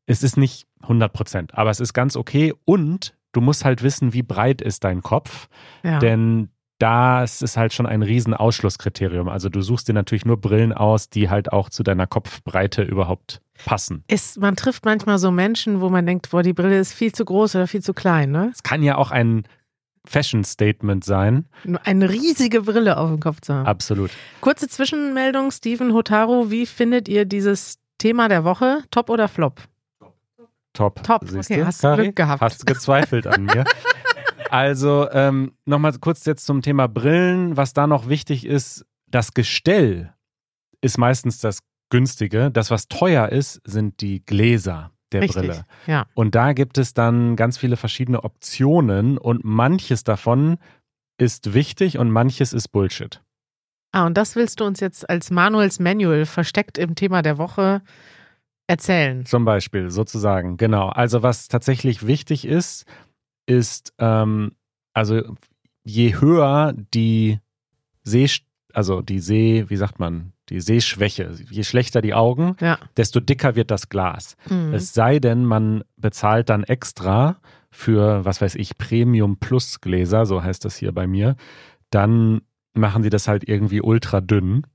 Es 0.05 0.21
ist 0.23 0.37
nicht 0.37 0.67
100 0.81 1.11
Prozent, 1.13 1.55
aber 1.57 1.69
es 1.69 1.79
ist 1.79 1.93
ganz 1.93 2.15
okay 2.15 2.53
und 2.65 3.15
du 3.31 3.41
musst 3.41 3.65
halt 3.65 3.83
wissen, 3.83 4.13
wie 4.13 4.23
breit 4.23 4.61
ist 4.61 4.83
dein 4.83 5.01
Kopf, 5.01 5.47
Ja. 5.83 5.99
denn 5.99 6.49
das 6.79 7.41
ist 7.41 7.57
halt 7.57 7.73
schon 7.73 7.85
ein 7.85 8.01
riesen 8.01 8.33
Ausschlusskriterium. 8.33 9.29
Also 9.29 9.49
du 9.49 9.61
suchst 9.61 9.87
dir 9.87 9.93
natürlich 9.93 10.25
nur 10.25 10.37
Brillen 10.39 10.73
aus, 10.73 11.09
die 11.09 11.29
halt 11.29 11.51
auch 11.51 11.69
zu 11.69 11.83
deiner 11.83 12.07
Kopfbreite 12.07 12.81
überhaupt 12.83 13.41
passen. 13.65 14.03
es, 14.07 14.37
man 14.37 14.55
trifft 14.55 14.85
manchmal 14.85 15.19
so 15.19 15.29
Menschen, 15.31 15.81
wo 15.81 15.89
man 15.89 16.05
denkt, 16.05 16.29
boah, 16.31 16.41
die 16.41 16.53
Brille 16.53 16.79
ist 16.79 16.93
viel 16.93 17.11
zu 17.11 17.25
groß 17.25 17.55
oder 17.55 17.67
viel 17.67 17.83
zu 17.83 17.93
klein, 17.93 18.31
ne? 18.31 18.49
Es 18.53 18.63
kann 18.63 18.81
ja 18.81 18.95
auch 18.95 19.11
ein 19.11 19.43
Fashion-Statement 20.07 21.03
sein. 21.03 21.45
Nur 21.65 21.85
Eine 21.85 22.09
riesige 22.09 22.61
Brille 22.61 22.97
auf 22.97 23.09
dem 23.09 23.19
Kopf 23.19 23.41
zu 23.41 23.53
haben. 23.53 23.65
Absolut. 23.67 24.11
Kurze 24.39 24.69
Zwischenmeldung, 24.69 25.51
Steven 25.51 25.93
Hotaro, 25.93 26.49
wie 26.49 26.65
findet 26.65 27.09
ihr 27.09 27.25
dieses 27.25 27.77
Thema 27.97 28.29
der 28.29 28.45
Woche? 28.45 28.79
Top 28.91 29.09
oder 29.09 29.27
Flop? 29.27 29.61
Top. 30.73 31.03
Top. 31.03 31.23
Siehst 31.27 31.51
Okay, 31.51 31.59
du, 31.59 31.65
hast 31.67 31.83
du 31.83 31.87
Kari? 31.87 32.03
Glück 32.03 32.15
gehabt. 32.15 32.41
Hast 32.41 32.65
gezweifelt 32.65 33.27
an 33.27 33.43
mir. 33.45 33.65
Also 34.49 35.09
ähm, 35.11 35.53
nochmal 35.65 35.93
kurz 35.99 36.25
jetzt 36.25 36.45
zum 36.45 36.61
Thema 36.61 36.87
Brillen. 36.87 37.57
Was 37.57 37.73
da 37.73 37.87
noch 37.87 38.09
wichtig 38.09 38.45
ist, 38.45 38.85
das 39.07 39.33
Gestell 39.33 40.13
ist 40.81 40.97
meistens 40.97 41.39
das 41.39 41.59
günstige. 41.89 42.51
Das, 42.51 42.71
was 42.71 42.87
teuer 42.87 43.29
ist, 43.29 43.61
sind 43.63 44.01
die 44.01 44.23
Gläser 44.25 44.91
der 45.11 45.21
Richtig. 45.21 45.41
Brille. 45.41 45.65
Ja. 45.87 46.05
Und 46.13 46.35
da 46.35 46.53
gibt 46.53 46.77
es 46.77 46.93
dann 46.93 47.35
ganz 47.35 47.57
viele 47.57 47.77
verschiedene 47.77 48.23
Optionen 48.23 49.17
und 49.17 49.43
manches 49.43 50.03
davon 50.03 50.57
ist 51.17 51.53
wichtig 51.53 51.97
und 51.97 52.11
manches 52.11 52.53
ist 52.53 52.69
Bullshit. 52.69 53.21
Ah, 53.91 54.05
und 54.05 54.15
das 54.17 54.35
willst 54.35 54.59
du 54.59 54.65
uns 54.65 54.79
jetzt 54.79 55.09
als 55.09 55.31
Manuels 55.31 55.79
Manual 55.79 56.25
versteckt 56.25 56.77
im 56.77 56.95
Thema 56.95 57.21
der 57.21 57.37
Woche 57.37 57.81
erzählen. 58.67 59.25
Zum 59.25 59.45
Beispiel, 59.45 59.89
sozusagen, 59.89 60.57
genau. 60.57 60.89
Also 60.89 61.23
was 61.23 61.47
tatsächlich 61.47 62.05
wichtig 62.05 62.45
ist, 62.45 62.85
ist, 63.49 63.93
ähm, 63.97 64.51
also 64.93 65.21
je 65.83 66.15
höher 66.19 66.73
die 66.93 67.39
Seh, 68.03 68.27
also 68.73 69.01
die 69.01 69.19
Seh, 69.19 69.65
wie 69.69 69.75
sagt 69.77 69.99
man, 69.99 70.33
die 70.49 70.61
Sehschwäche, 70.61 71.31
je 71.49 71.63
schlechter 71.63 72.01
die 72.01 72.13
Augen, 72.13 72.55
Ja. 72.59 72.77
desto 72.97 73.19
dicker 73.19 73.55
wird 73.55 73.71
das 73.71 73.89
Glas. 73.89 74.35
Mhm. 74.49 74.73
Es 74.73 74.93
sei 74.93 75.19
denn, 75.19 75.45
man 75.45 75.83
bezahlt 75.97 76.49
dann 76.49 76.63
extra 76.63 77.37
für, 77.71 78.25
was 78.25 78.41
weiß 78.41 78.55
ich, 78.55 78.77
Premium 78.77 79.37
Plus 79.37 79.79
Gläser, 79.81 80.25
so 80.25 80.41
heißt 80.43 80.65
das 80.65 80.75
hier 80.77 80.91
bei 80.91 81.05
mir, 81.07 81.35
dann 81.91 82.41
machen 82.73 83.03
sie 83.03 83.09
das 83.09 83.27
halt 83.27 83.47
irgendwie 83.47 83.81
ultra 83.81 84.21
dünn. 84.21 84.65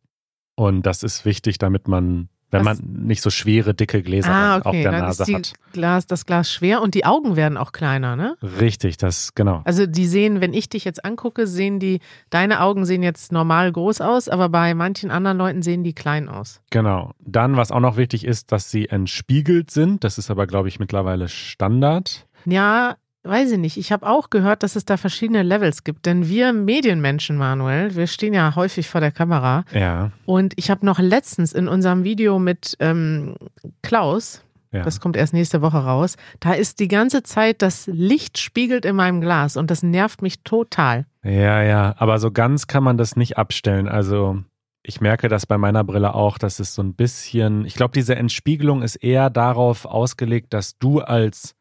Und 0.56 0.82
das 0.86 1.02
ist 1.02 1.24
wichtig, 1.24 1.58
damit 1.58 1.88
man, 1.88 2.28
wenn 2.54 2.64
Was- 2.64 2.80
man 2.80 3.06
nicht 3.06 3.20
so 3.20 3.30
schwere, 3.30 3.74
dicke 3.74 4.02
Gläser 4.02 4.30
ah, 4.30 4.56
auf 4.58 4.66
okay. 4.66 4.82
der 4.82 4.92
Dann 4.92 5.00
Nase 5.02 5.22
ist 5.24 5.28
die 5.28 5.34
hat. 5.34 5.52
Glas, 5.72 6.06
das 6.06 6.24
Glas 6.24 6.50
schwer 6.52 6.80
und 6.82 6.94
die 6.94 7.04
Augen 7.04 7.36
werden 7.36 7.58
auch 7.58 7.72
kleiner, 7.72 8.14
ne? 8.16 8.36
Richtig, 8.60 8.96
das, 8.96 9.34
genau. 9.34 9.62
Also 9.64 9.86
die 9.86 10.06
sehen, 10.06 10.40
wenn 10.40 10.54
ich 10.54 10.68
dich 10.68 10.84
jetzt 10.84 11.04
angucke, 11.04 11.46
sehen 11.46 11.80
die, 11.80 12.00
deine 12.30 12.60
Augen 12.60 12.84
sehen 12.86 13.02
jetzt 13.02 13.32
normal 13.32 13.72
groß 13.72 14.00
aus, 14.00 14.28
aber 14.28 14.48
bei 14.48 14.74
manchen 14.74 15.10
anderen 15.10 15.36
Leuten 15.36 15.62
sehen 15.62 15.82
die 15.82 15.94
klein 15.94 16.28
aus. 16.28 16.60
Genau. 16.70 17.12
Dann, 17.18 17.56
was 17.56 17.72
auch 17.72 17.80
noch 17.80 17.96
wichtig 17.96 18.24
ist, 18.24 18.52
dass 18.52 18.70
sie 18.70 18.88
entspiegelt 18.88 19.70
sind. 19.70 20.04
Das 20.04 20.16
ist 20.18 20.30
aber, 20.30 20.46
glaube 20.46 20.68
ich, 20.68 20.78
mittlerweile 20.78 21.28
Standard. 21.28 22.26
Ja, 22.46 22.96
weiß 23.24 23.52
ich 23.52 23.58
nicht. 23.58 23.76
Ich 23.76 23.90
habe 23.90 24.06
auch 24.06 24.30
gehört, 24.30 24.62
dass 24.62 24.76
es 24.76 24.84
da 24.84 24.96
verschiedene 24.96 25.42
Levels 25.42 25.84
gibt. 25.84 26.06
Denn 26.06 26.28
wir 26.28 26.52
Medienmenschen, 26.52 27.36
Manuel, 27.36 27.94
wir 27.96 28.06
stehen 28.06 28.34
ja 28.34 28.54
häufig 28.54 28.88
vor 28.88 29.00
der 29.00 29.10
Kamera. 29.10 29.64
Ja. 29.72 30.12
Und 30.26 30.54
ich 30.56 30.70
habe 30.70 30.84
noch 30.84 30.98
letztens 30.98 31.52
in 31.52 31.66
unserem 31.66 32.04
Video 32.04 32.38
mit 32.38 32.76
ähm, 32.80 33.34
Klaus, 33.82 34.42
ja. 34.72 34.82
das 34.82 35.00
kommt 35.00 35.16
erst 35.16 35.32
nächste 35.32 35.62
Woche 35.62 35.78
raus, 35.78 36.16
da 36.40 36.52
ist 36.52 36.80
die 36.80 36.88
ganze 36.88 37.22
Zeit 37.22 37.62
das 37.62 37.86
Licht 37.86 38.38
spiegelt 38.38 38.84
in 38.84 38.96
meinem 38.96 39.20
Glas 39.20 39.56
und 39.56 39.70
das 39.70 39.82
nervt 39.82 40.20
mich 40.20 40.42
total. 40.42 41.06
Ja, 41.22 41.62
ja, 41.62 41.94
aber 41.96 42.18
so 42.18 42.30
ganz 42.30 42.66
kann 42.66 42.84
man 42.84 42.98
das 42.98 43.16
nicht 43.16 43.38
abstellen. 43.38 43.88
Also 43.88 44.42
ich 44.82 45.00
merke 45.00 45.28
das 45.28 45.46
bei 45.46 45.56
meiner 45.56 45.82
Brille 45.82 46.14
auch, 46.14 46.36
dass 46.36 46.60
es 46.60 46.74
so 46.74 46.82
ein 46.82 46.94
bisschen, 46.94 47.64
ich 47.64 47.74
glaube, 47.74 47.92
diese 47.94 48.16
Entspiegelung 48.16 48.82
ist 48.82 48.96
eher 48.96 49.30
darauf 49.30 49.86
ausgelegt, 49.86 50.52
dass 50.52 50.78
du 50.78 51.00
als 51.00 51.54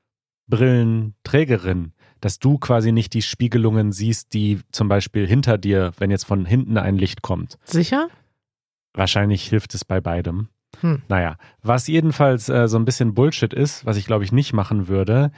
Brillenträgerin, 0.48 1.94
dass 2.22 2.40
du 2.40 2.58
quasi 2.58 2.92
nicht 2.92 3.14
die 3.14 3.22
Spiegelungen 3.22 3.92
siehst, 3.92 4.34
die 4.34 4.60
zum 4.72 4.88
Beispiel 4.88 5.28
hinter 5.28 5.58
dir, 5.58 5.92
wenn 5.98 6.12
jetzt 6.12 6.26
von 6.26 6.46
hinten 6.46 6.78
ein 6.78 6.98
Licht 6.98 7.22
kommt. 7.22 7.58
Sicher? 7.64 8.08
Wahrscheinlich 8.94 9.48
hilft 9.48 9.74
es 9.74 9.86
bei 9.86 10.00
beidem. 10.00 10.50
Hm. 10.82 11.02
Naja, 11.08 11.38
was 11.62 11.88
jedenfalls 11.88 12.50
äh, 12.50 12.68
so 12.68 12.78
ein 12.78 12.86
bisschen 12.86 13.14
Bullshit 13.14 13.54
ist, 13.54 13.86
was 13.86 13.98
ich 13.98 14.06
glaube 14.06 14.24
ich 14.24 14.32
nicht 14.32 14.54
machen 14.54 14.88
würde, 14.88 15.32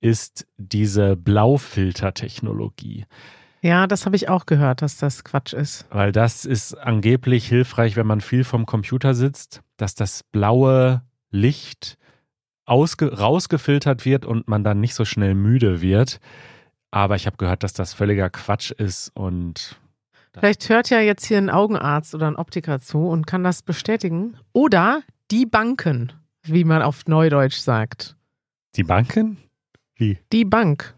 ist 0.00 0.46
diese 0.56 1.16
Blaufiltertechnologie. 1.16 3.06
Ja, 3.62 3.86
das 3.86 4.04
habe 4.06 4.16
ich 4.16 4.28
auch 4.28 4.44
gehört, 4.46 4.82
dass 4.82 4.96
das 4.96 5.22
Quatsch 5.22 5.52
ist. 5.52 5.86
Weil 5.90 6.10
das 6.10 6.44
ist 6.44 6.74
angeblich 6.74 7.46
hilfreich, 7.46 7.94
wenn 7.94 8.08
man 8.08 8.20
viel 8.20 8.42
vom 8.42 8.66
Computer 8.66 9.14
sitzt, 9.14 9.62
dass 9.76 9.94
das 9.94 10.24
blaue 10.24 11.02
Licht 11.30 11.96
ausge 12.64 13.18
rausgefiltert 13.18 14.04
wird 14.04 14.24
und 14.24 14.48
man 14.48 14.64
dann 14.64 14.80
nicht 14.80 14.94
so 14.94 15.04
schnell 15.04 15.34
müde 15.34 15.80
wird. 15.80 16.20
Aber 16.90 17.16
ich 17.16 17.26
habe 17.26 17.36
gehört, 17.36 17.62
dass 17.62 17.72
das 17.72 17.94
völliger 17.94 18.30
Quatsch 18.30 18.70
ist 18.70 19.10
und 19.14 19.78
Vielleicht 20.34 20.68
hört 20.70 20.88
ja 20.88 21.00
jetzt 21.00 21.26
hier 21.26 21.36
ein 21.36 21.50
Augenarzt 21.50 22.14
oder 22.14 22.26
ein 22.26 22.36
Optiker 22.36 22.80
zu 22.80 23.06
und 23.06 23.26
kann 23.26 23.44
das 23.44 23.62
bestätigen. 23.62 24.38
Oder 24.52 25.02
die 25.30 25.44
Banken, 25.44 26.12
wie 26.42 26.64
man 26.64 26.80
auf 26.80 27.06
Neudeutsch 27.06 27.58
sagt. 27.58 28.16
die 28.76 28.84
Banken? 28.84 29.36
Wie? 29.96 30.18
Die 30.32 30.46
Bank. 30.46 30.94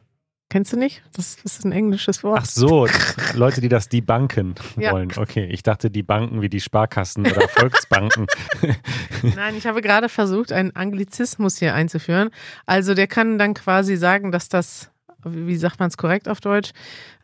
Kennst 0.54 0.72
du 0.72 0.76
nicht? 0.76 1.02
Das 1.16 1.34
ist 1.42 1.64
ein 1.64 1.72
englisches 1.72 2.22
Wort. 2.22 2.38
Ach 2.42 2.44
so, 2.44 2.86
Leute, 3.34 3.60
die 3.60 3.68
das 3.68 3.88
die 3.88 4.00
Banken 4.00 4.54
Ja. 4.76 4.92
wollen. 4.92 5.10
Okay, 5.16 5.46
ich 5.46 5.64
dachte 5.64 5.90
die 5.90 6.04
Banken 6.04 6.42
wie 6.42 6.48
die 6.48 6.60
Sparkassen 6.60 7.26
oder 7.26 7.48
Volksbanken. 7.48 8.28
Nein, 9.34 9.56
ich 9.56 9.66
habe 9.66 9.82
gerade 9.82 10.08
versucht, 10.08 10.52
einen 10.52 10.70
Anglizismus 10.76 11.56
hier 11.58 11.74
einzuführen. 11.74 12.30
Also 12.66 12.94
der 12.94 13.08
kann 13.08 13.36
dann 13.36 13.54
quasi 13.54 13.96
sagen, 13.96 14.30
dass 14.30 14.48
das, 14.48 14.92
wie 15.24 15.56
sagt 15.56 15.80
man 15.80 15.88
es 15.88 15.96
korrekt 15.96 16.28
auf 16.28 16.40
Deutsch? 16.40 16.70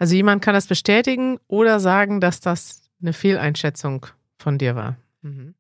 Also 0.01 0.17
jemand 0.17 0.43
kann 0.43 0.55
das 0.55 0.67
bestätigen 0.67 1.39
oder 1.47 1.79
sagen, 1.79 2.21
dass 2.21 2.41
das 2.41 2.83
eine 3.01 3.13
Fehleinschätzung 3.13 4.07
von 4.41 4.59
dir 4.59 4.75
war. 4.75 4.97
Mhm. 5.23 5.55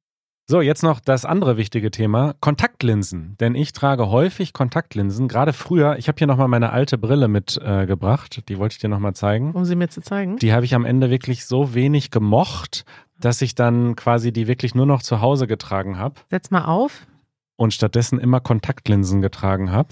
So, 0.51 0.61
jetzt 0.61 0.83
noch 0.83 0.99
das 0.99 1.25
andere 1.25 1.57
wichtige 1.57 1.93
Thema, 1.93 2.35
Kontaktlinsen. 2.41 3.37
Denn 3.39 3.55
ich 3.55 3.73
trage 3.73 4.09
häufig 4.09 4.53
Kontaktlinsen, 4.53 5.29
gerade 5.29 5.53
früher. 5.53 5.97
Ich 5.97 6.09
habe 6.09 6.19
hier 6.19 6.27
nochmal 6.27 6.49
meine 6.49 6.73
alte 6.73 6.99
Brille 6.99 7.29
mitgebracht, 7.29 8.39
äh, 8.39 8.43
die 8.49 8.59
wollte 8.59 8.73
ich 8.73 8.81
dir 8.81 8.89
nochmal 8.89 9.15
zeigen. 9.15 9.53
Um 9.53 9.65
sie 9.65 9.77
mir 9.77 9.87
zu 9.91 10.01
zeigen. 10.01 10.39
Die 10.39 10.53
habe 10.53 10.65
ich 10.65 10.75
am 10.75 10.85
Ende 10.85 11.09
wirklich 11.09 11.47
so 11.47 11.73
wenig 11.75 12.11
gemocht, 12.11 12.85
dass 13.21 13.43
ich 13.43 13.55
dann 13.55 13.95
quasi 13.95 14.33
die 14.33 14.49
wirklich 14.49 14.75
nur 14.75 14.87
noch 14.87 15.03
zu 15.03 15.21
Hause 15.21 15.47
getragen 15.47 15.99
habe 15.99 16.17
Setz 16.31 16.51
mal 16.51 16.65
auf. 16.65 17.07
und 17.55 17.73
stattdessen 17.73 18.19
immer 18.19 18.41
Kontaktlinsen 18.41 19.23
getragen 19.23 19.71
habe. 19.71 19.91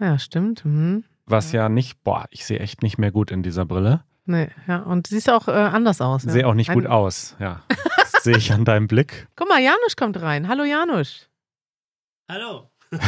Ja, 0.00 0.18
stimmt. 0.18 0.64
Mhm. 0.64 1.04
Was 1.26 1.52
ja 1.52 1.68
nicht, 1.68 2.02
boah, 2.02 2.26
ich 2.30 2.44
sehe 2.44 2.58
echt 2.58 2.82
nicht 2.82 2.98
mehr 2.98 3.12
gut 3.12 3.30
in 3.30 3.44
dieser 3.44 3.66
Brille. 3.66 4.02
Nee, 4.24 4.48
ja. 4.66 4.78
Und 4.80 5.06
siehst 5.06 5.30
auch 5.30 5.46
äh, 5.46 5.52
anders 5.52 6.00
aus. 6.00 6.24
Ne? 6.24 6.32
Sehe 6.32 6.46
auch 6.48 6.54
nicht 6.54 6.70
Ein- 6.70 6.74
gut 6.78 6.86
aus, 6.86 7.36
ja. 7.38 7.62
Sehe 8.22 8.36
ich 8.36 8.52
an 8.52 8.64
deinem 8.64 8.86
Blick. 8.86 9.26
Guck 9.36 9.48
mal, 9.48 9.60
Janusz 9.60 9.96
kommt 9.96 10.20
rein. 10.20 10.46
Hallo 10.48 10.64
Janusz. 10.64 11.28
Hallo. 12.30 12.70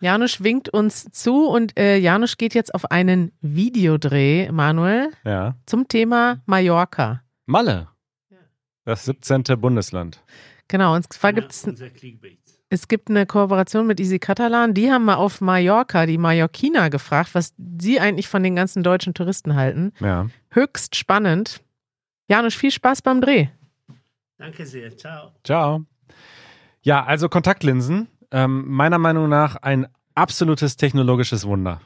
Janusz 0.00 0.42
winkt 0.42 0.68
uns 0.68 1.06
zu 1.12 1.46
und 1.48 1.78
äh, 1.78 1.96
Janusz 1.96 2.36
geht 2.36 2.54
jetzt 2.54 2.74
auf 2.74 2.90
einen 2.90 3.32
Videodreh, 3.40 4.50
Manuel, 4.52 5.10
ja. 5.24 5.54
zum 5.64 5.88
Thema 5.88 6.42
Mallorca. 6.46 7.22
Malle. 7.46 7.88
Das 8.84 9.06
17. 9.06 9.42
Bundesland. 9.58 10.22
Genau, 10.68 10.94
und 10.94 11.10
zwar 11.12 11.30
Ja, 11.30 11.40
gibt's, 11.40 11.64
unser 11.64 11.88
Clickbait. 11.90 12.38
es 12.68 12.88
gibt 12.88 13.08
eine 13.08 13.24
Kooperation 13.24 13.86
mit 13.86 13.98
Easy 13.98 14.18
Catalan. 14.18 14.74
Die 14.74 14.92
haben 14.92 15.04
mal 15.06 15.14
auf 15.14 15.40
Mallorca, 15.40 16.06
die 16.06 16.18
Mallorquiner, 16.18 16.90
gefragt, 16.90 17.30
was 17.34 17.54
sie 17.80 17.98
eigentlich 17.98 18.28
von 18.28 18.42
den 18.42 18.56
ganzen 18.56 18.82
deutschen 18.82 19.14
Touristen 19.14 19.54
halten. 19.54 19.92
Ja. 20.00 20.28
Höchst 20.50 20.94
spannend. 20.96 21.62
Janusz, 22.28 22.54
viel 22.54 22.70
Spaß 22.70 23.02
beim 23.02 23.20
Dreh. 23.20 23.48
Danke 24.38 24.66
sehr. 24.66 24.96
Ciao. 24.96 25.32
Ciao. 25.44 25.84
Ja, 26.82 27.04
also 27.04 27.28
Kontaktlinsen. 27.28 28.08
Ähm, 28.30 28.64
meiner 28.68 28.98
Meinung 28.98 29.28
nach 29.28 29.56
ein 29.56 29.86
absolutes 30.14 30.76
technologisches 30.76 31.46
Wunder. 31.46 31.80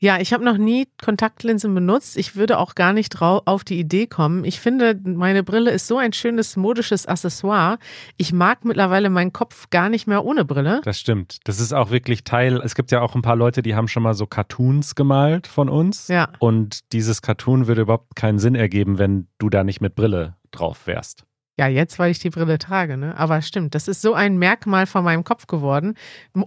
Ja, 0.00 0.20
ich 0.20 0.32
habe 0.32 0.44
noch 0.44 0.58
nie 0.58 0.86
Kontaktlinsen 1.02 1.74
benutzt. 1.74 2.16
Ich 2.16 2.36
würde 2.36 2.58
auch 2.58 2.76
gar 2.76 2.92
nicht 2.92 3.08
drau- 3.10 3.42
auf 3.46 3.64
die 3.64 3.80
Idee 3.80 4.06
kommen. 4.06 4.44
Ich 4.44 4.60
finde, 4.60 4.96
meine 5.02 5.42
Brille 5.42 5.72
ist 5.72 5.88
so 5.88 5.98
ein 5.98 6.12
schönes 6.12 6.56
modisches 6.56 7.06
Accessoire. 7.06 7.78
Ich 8.16 8.32
mag 8.32 8.64
mittlerweile 8.64 9.10
meinen 9.10 9.32
Kopf 9.32 9.70
gar 9.70 9.88
nicht 9.88 10.06
mehr 10.06 10.24
ohne 10.24 10.44
Brille. 10.44 10.82
Das 10.84 11.00
stimmt. 11.00 11.38
Das 11.44 11.58
ist 11.58 11.72
auch 11.72 11.90
wirklich 11.90 12.22
Teil. 12.22 12.60
Es 12.64 12.76
gibt 12.76 12.92
ja 12.92 13.00
auch 13.00 13.16
ein 13.16 13.22
paar 13.22 13.34
Leute, 13.34 13.60
die 13.60 13.74
haben 13.74 13.88
schon 13.88 14.04
mal 14.04 14.14
so 14.14 14.26
Cartoons 14.28 14.94
gemalt 14.94 15.48
von 15.48 15.68
uns. 15.68 16.06
Ja. 16.06 16.28
Und 16.38 16.92
dieses 16.92 17.20
Cartoon 17.20 17.66
würde 17.66 17.80
überhaupt 17.82 18.14
keinen 18.14 18.38
Sinn 18.38 18.54
ergeben, 18.54 18.98
wenn 18.98 19.26
du 19.38 19.50
da 19.50 19.64
nicht 19.64 19.80
mit 19.80 19.96
Brille 19.96 20.36
drauf 20.52 20.86
wärst. 20.86 21.24
Ja, 21.58 21.66
jetzt, 21.66 21.98
weil 21.98 22.10
ich 22.10 22.20
die 22.20 22.30
Brille 22.30 22.58
trage, 22.58 22.96
ne? 22.96 23.16
Aber 23.16 23.42
stimmt, 23.42 23.74
das 23.74 23.88
ist 23.88 24.00
so 24.00 24.14
ein 24.14 24.38
Merkmal 24.38 24.86
von 24.86 25.02
meinem 25.02 25.24
Kopf 25.24 25.46
geworden. 25.48 25.94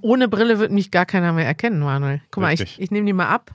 Ohne 0.01 0.29
Brille 0.29 0.59
wird 0.59 0.71
mich 0.71 0.89
gar 0.89 1.05
keiner 1.05 1.33
mehr 1.33 1.45
erkennen, 1.45 1.81
Manuel. 1.81 2.21
Guck 2.31 2.41
mal, 2.41 2.53
ich, 2.53 2.61
Richtig. 2.61 2.81
ich 2.81 2.91
nehme 2.91 3.05
die 3.05 3.13
mal 3.13 3.27
ab. 3.27 3.53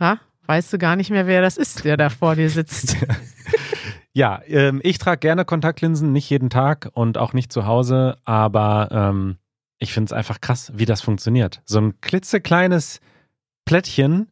Ja, 0.00 0.18
weißt 0.46 0.72
du 0.72 0.78
gar 0.78 0.96
nicht 0.96 1.10
mehr, 1.10 1.26
wer 1.26 1.42
das 1.42 1.58
ist, 1.58 1.84
der 1.84 1.96
da 1.96 2.08
vor 2.08 2.34
dir 2.34 2.48
sitzt. 2.48 2.96
Ja, 4.14 4.42
ähm, 4.46 4.80
ich 4.82 4.98
trage 4.98 5.20
gerne 5.20 5.44
Kontaktlinsen, 5.44 6.12
nicht 6.12 6.28
jeden 6.28 6.50
Tag 6.50 6.90
und 6.92 7.16
auch 7.16 7.32
nicht 7.32 7.50
zu 7.50 7.66
Hause, 7.66 8.18
aber 8.24 8.88
ähm, 8.92 9.38
ich 9.78 9.94
finde 9.94 10.06
es 10.06 10.12
einfach 10.12 10.40
krass, 10.40 10.70
wie 10.74 10.84
das 10.84 11.00
funktioniert. 11.00 11.62
So 11.64 11.80
ein 11.80 12.00
klitzekleines 12.02 13.00
Plättchen 13.64 14.30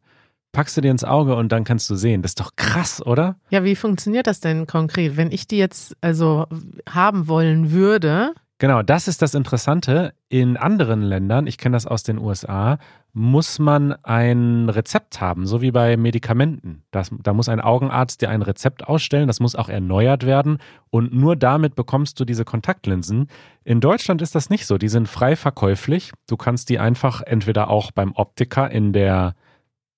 packst 0.51 0.77
du 0.77 0.81
dir 0.81 0.91
ins 0.91 1.03
Auge 1.03 1.35
und 1.35 1.51
dann 1.51 1.63
kannst 1.63 1.89
du 1.89 1.95
sehen. 1.95 2.21
Das 2.21 2.31
ist 2.31 2.39
doch 2.39 2.55
krass, 2.55 3.05
oder? 3.05 3.37
Ja, 3.49 3.63
wie 3.63 3.75
funktioniert 3.75 4.27
das 4.27 4.39
denn 4.39 4.67
konkret? 4.67 5.17
Wenn 5.17 5.31
ich 5.31 5.47
die 5.47 5.57
jetzt 5.57 5.95
also 6.01 6.47
haben 6.89 7.27
wollen 7.27 7.71
würde, 7.71 8.33
Genau, 8.61 8.83
das 8.83 9.07
ist 9.07 9.23
das 9.23 9.33
Interessante. 9.33 10.13
In 10.29 10.55
anderen 10.55 11.01
Ländern, 11.01 11.47
ich 11.47 11.57
kenne 11.57 11.75
das 11.75 11.87
aus 11.87 12.03
den 12.03 12.19
USA, 12.19 12.77
muss 13.11 13.57
man 13.57 13.93
ein 14.03 14.69
Rezept 14.69 15.19
haben, 15.19 15.47
so 15.47 15.63
wie 15.63 15.71
bei 15.71 15.97
Medikamenten. 15.97 16.83
Das, 16.91 17.09
da 17.23 17.33
muss 17.33 17.49
ein 17.49 17.59
Augenarzt 17.59 18.21
dir 18.21 18.29
ein 18.29 18.43
Rezept 18.43 18.87
ausstellen, 18.87 19.25
das 19.25 19.39
muss 19.39 19.55
auch 19.55 19.67
erneuert 19.67 20.27
werden 20.27 20.59
und 20.91 21.11
nur 21.11 21.35
damit 21.35 21.73
bekommst 21.73 22.19
du 22.19 22.23
diese 22.23 22.45
Kontaktlinsen. 22.45 23.29
In 23.63 23.81
Deutschland 23.81 24.21
ist 24.21 24.35
das 24.35 24.51
nicht 24.51 24.67
so, 24.67 24.77
die 24.77 24.89
sind 24.89 25.07
frei 25.07 25.35
verkäuflich. 25.35 26.11
Du 26.29 26.37
kannst 26.37 26.69
die 26.69 26.77
einfach 26.77 27.21
entweder 27.21 27.67
auch 27.67 27.89
beim 27.89 28.11
Optiker 28.13 28.69
in 28.69 28.93
der 28.93 29.33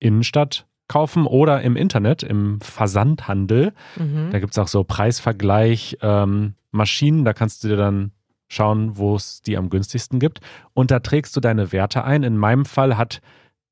Innenstadt 0.03 0.67
kaufen 0.87 1.25
oder 1.25 1.61
im 1.61 1.75
Internet, 1.75 2.23
im 2.23 2.59
Versandhandel. 2.61 3.73
mhm. 3.95 4.29
Da 4.31 4.39
gibt 4.39 4.51
es 4.51 4.59
auch 4.59 4.67
so 4.67 4.83
Preisvergleich 4.83 5.97
ähm, 6.01 6.55
Maschinen, 6.71 7.23
da 7.23 7.33
kannst 7.33 7.63
du 7.63 7.69
dir 7.69 7.77
dann 7.77 8.11
schauen, 8.47 8.97
wo 8.97 9.15
es 9.15 9.41
die 9.41 9.57
am 9.57 9.69
günstigsten 9.69 10.19
gibt. 10.19 10.39
Und 10.73 10.91
da 10.91 10.99
trägst 10.99 11.35
du 11.35 11.39
deine 11.39 11.71
Werte 11.71 12.03
ein. 12.03 12.23
In 12.23 12.37
meinem 12.37 12.65
Fall 12.65 12.97
hat 12.97 13.21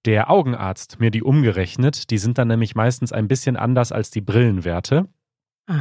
der 0.06 0.32
Augenarzt 0.32 1.00
mir 1.00 1.12
die 1.12 1.22
umgerechnet. 1.22 2.10
Die 2.10 2.18
sind 2.18 2.38
dann 2.38 2.48
nämlich 2.48 2.74
meistens 2.74 3.12
ein 3.12 3.28
bisschen 3.28 3.58
anders 3.58 3.92
als 3.92 4.10
die 4.10 4.22
Brillenwerte. 4.22 5.08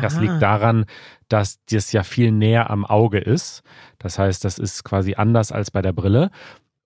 Das 0.02 0.16
Aha. 0.16 0.22
liegt 0.22 0.42
daran, 0.42 0.84
dass 1.28 1.58
das 1.70 1.92
ja 1.92 2.02
viel 2.02 2.30
näher 2.30 2.70
am 2.70 2.84
Auge 2.84 3.18
ist. 3.18 3.62
Das 3.98 4.18
heißt, 4.18 4.44
das 4.44 4.58
ist 4.58 4.84
quasi 4.84 5.14
anders 5.14 5.52
als 5.52 5.70
bei 5.70 5.82
der 5.82 5.92
Brille. 5.92 6.30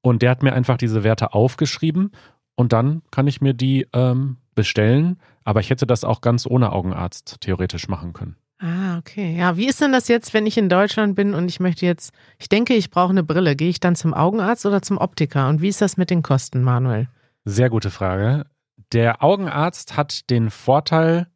Und 0.01 0.23
der 0.23 0.31
hat 0.31 0.43
mir 0.43 0.53
einfach 0.53 0.77
diese 0.77 1.03
Werte 1.03 1.35
aufgeschrieben 1.35 2.13
und 2.57 2.73
dann 2.73 3.03
kann 3.11 3.27
ich 3.27 3.41
mir 3.41 3.55
die 3.55 3.87
ähm, 3.93 4.37
bestellen. 4.55 5.19
Aber 5.45 5.61
ich 5.61 5.71
hätte 5.71 5.87
das 5.87 6.05
auch 6.05 6.21
ganz 6.21 6.47
ohne 6.47 6.73
Augenarzt 6.73 7.37
theoretisch 7.41 7.89
machen 7.89 8.13
können. 8.13 8.37
Ah, 8.59 8.99
okay. 8.99 9.37
Ja, 9.37 9.57
wie 9.57 9.67
ist 9.67 9.81
denn 9.81 9.93
das 9.93 10.09
jetzt, 10.09 10.33
wenn 10.33 10.47
ich 10.47 10.57
in 10.57 10.69
Deutschland 10.69 11.17
bin 11.17 11.35
und 11.35 11.49
ich 11.49 11.61
möchte 11.61 11.85
jetzt, 11.85 12.15
ich 12.39 12.49
denke, 12.49 12.75
ich 12.75 12.91
brauche 12.91 13.11
eine 13.11 13.23
Brille. 13.23 13.57
Gehe 13.57 13.69
ich 13.69 13.81
dann 13.81 13.97
zum 13.97 14.15
Augenarzt 14.15 14.65
oder 14.65 14.81
zum 14.81 14.97
Optiker? 14.97 15.49
Und 15.49 15.61
wie 15.61 15.69
ist 15.69 15.83
das 15.83 15.97
mit 15.97 16.09
den 16.09 16.23
Kosten, 16.23 16.63
Manuel? 16.63 17.09
Sehr 17.45 17.69
gute 17.69 17.91
Frage. 17.91 18.47
Der 18.93 19.23
Augenarzt 19.23 19.97
hat 19.97 20.31
den 20.31 20.51
Vorteil, 20.51 21.27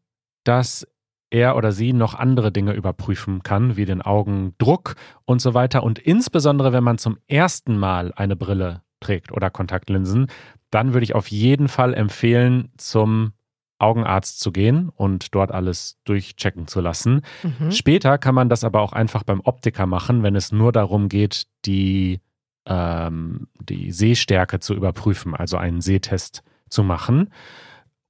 dass 0.44 0.86
er 1.30 1.56
oder 1.56 1.72
sie 1.72 1.92
noch 1.92 2.14
andere 2.14 2.50
Dinge 2.50 2.72
überprüfen 2.72 3.42
kann, 3.42 3.76
wie 3.76 3.84
den 3.84 4.00
Augendruck 4.00 4.94
und 5.26 5.42
so 5.42 5.52
weiter. 5.52 5.82
Und 5.82 5.98
insbesondere, 5.98 6.72
wenn 6.72 6.84
man 6.84 6.96
zum 6.98 7.18
ersten 7.26 7.76
Mal 7.76 8.12
eine 8.16 8.36
Brille 8.36 8.82
trägt 9.00 9.32
oder 9.32 9.50
Kontaktlinsen, 9.50 10.28
dann 10.70 10.92
würde 10.92 11.04
ich 11.04 11.14
auf 11.14 11.28
jeden 11.28 11.68
Fall 11.68 11.94
empfehlen, 11.94 12.70
zum 12.76 13.32
Augenarzt 13.78 14.40
zu 14.40 14.50
gehen 14.50 14.88
und 14.88 15.34
dort 15.34 15.52
alles 15.52 15.98
durchchecken 16.04 16.66
zu 16.66 16.80
lassen. 16.80 17.22
Mhm. 17.42 17.70
Später 17.70 18.18
kann 18.18 18.34
man 18.34 18.48
das 18.48 18.64
aber 18.64 18.80
auch 18.80 18.92
einfach 18.92 19.22
beim 19.22 19.40
Optiker 19.44 19.86
machen, 19.86 20.22
wenn 20.24 20.34
es 20.34 20.50
nur 20.50 20.72
darum 20.72 21.08
geht, 21.08 21.46
die, 21.64 22.20
ähm, 22.66 23.46
die 23.60 23.92
Sehstärke 23.92 24.58
zu 24.58 24.74
überprüfen, 24.74 25.34
also 25.34 25.56
einen 25.58 25.80
Sehtest 25.80 26.42
zu 26.68 26.82
machen. 26.82 27.32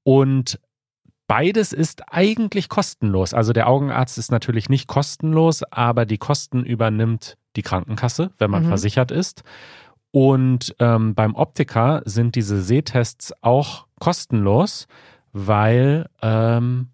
Und 0.04 0.58
beides 1.26 1.74
ist 1.74 2.02
eigentlich 2.10 2.70
kostenlos. 2.70 3.34
Also 3.34 3.52
der 3.52 3.68
Augenarzt 3.68 4.16
ist 4.16 4.30
natürlich 4.30 4.70
nicht 4.70 4.88
kostenlos, 4.88 5.62
aber 5.64 6.06
die 6.06 6.16
Kosten 6.18 6.64
übernimmt 6.64 7.36
die 7.56 7.62
Krankenkasse, 7.62 8.30
wenn 8.38 8.50
man 8.50 8.62
Mhm. 8.64 8.68
versichert 8.68 9.10
ist. 9.10 9.42
Und 10.10 10.74
ähm, 10.78 11.14
beim 11.14 11.34
Optiker 11.34 12.02
sind 12.04 12.34
diese 12.34 12.62
Sehtests 12.62 13.32
auch 13.42 13.86
kostenlos, 14.00 14.86
weil 15.32 16.08
ähm, 16.22 16.88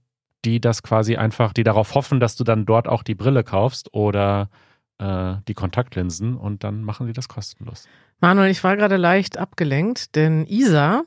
die 0.45 0.61
das 0.61 0.83
quasi 0.83 1.17
einfach, 1.17 1.53
die 1.53 1.63
darauf 1.63 1.95
hoffen, 1.95 2.21
dass 2.21 2.37
du 2.37 2.45
dann 2.45 2.67
dort 2.67 2.89
auch 2.89 3.03
die 3.03 3.15
Brille 3.15 3.45
kaufst 3.45 3.95
oder 3.95 4.49
äh, 4.99 5.35
die 5.49 5.55
Kontaktlinsen 5.55 6.37
und 6.37 6.65
dann 6.65 6.83
machen 6.83 7.07
die 7.07 7.13
das 7.13 7.29
kostenlos. 7.29 7.87
Manuel, 8.21 8.51
ich 8.51 8.63
war 8.65 8.77
gerade 8.77 8.97
leicht 8.97 9.39
abgelenkt, 9.39 10.15
denn 10.17 10.47
Isa, 10.47 11.05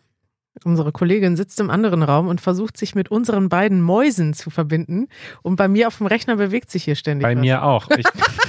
unsere 0.63 0.91
Kollegin, 0.91 1.36
sitzt 1.36 1.60
im 1.60 1.70
anderen 1.70 2.04
Raum 2.04 2.28
und 2.28 2.41
versucht 2.41 2.78
sich 2.78 2.96
mit 2.96 3.10
unseren 3.10 3.50
beiden 3.50 3.82
Mäusen 3.82 4.34
zu 4.34 4.50
verbinden. 4.50 5.08
Und 5.41 5.56
bei 5.56 5.67
mir 5.67 5.88
auf 5.88 5.98
dem 5.98 6.08
Rechner 6.08 6.36
bewegt 6.36 6.72
sich 6.72 6.84
hier 6.84 6.96
ständig 6.96 7.24
Bei 7.24 7.36
was. 7.36 7.41
mir 7.41 7.63
auch. 7.63 7.89
Ich 7.91 8.06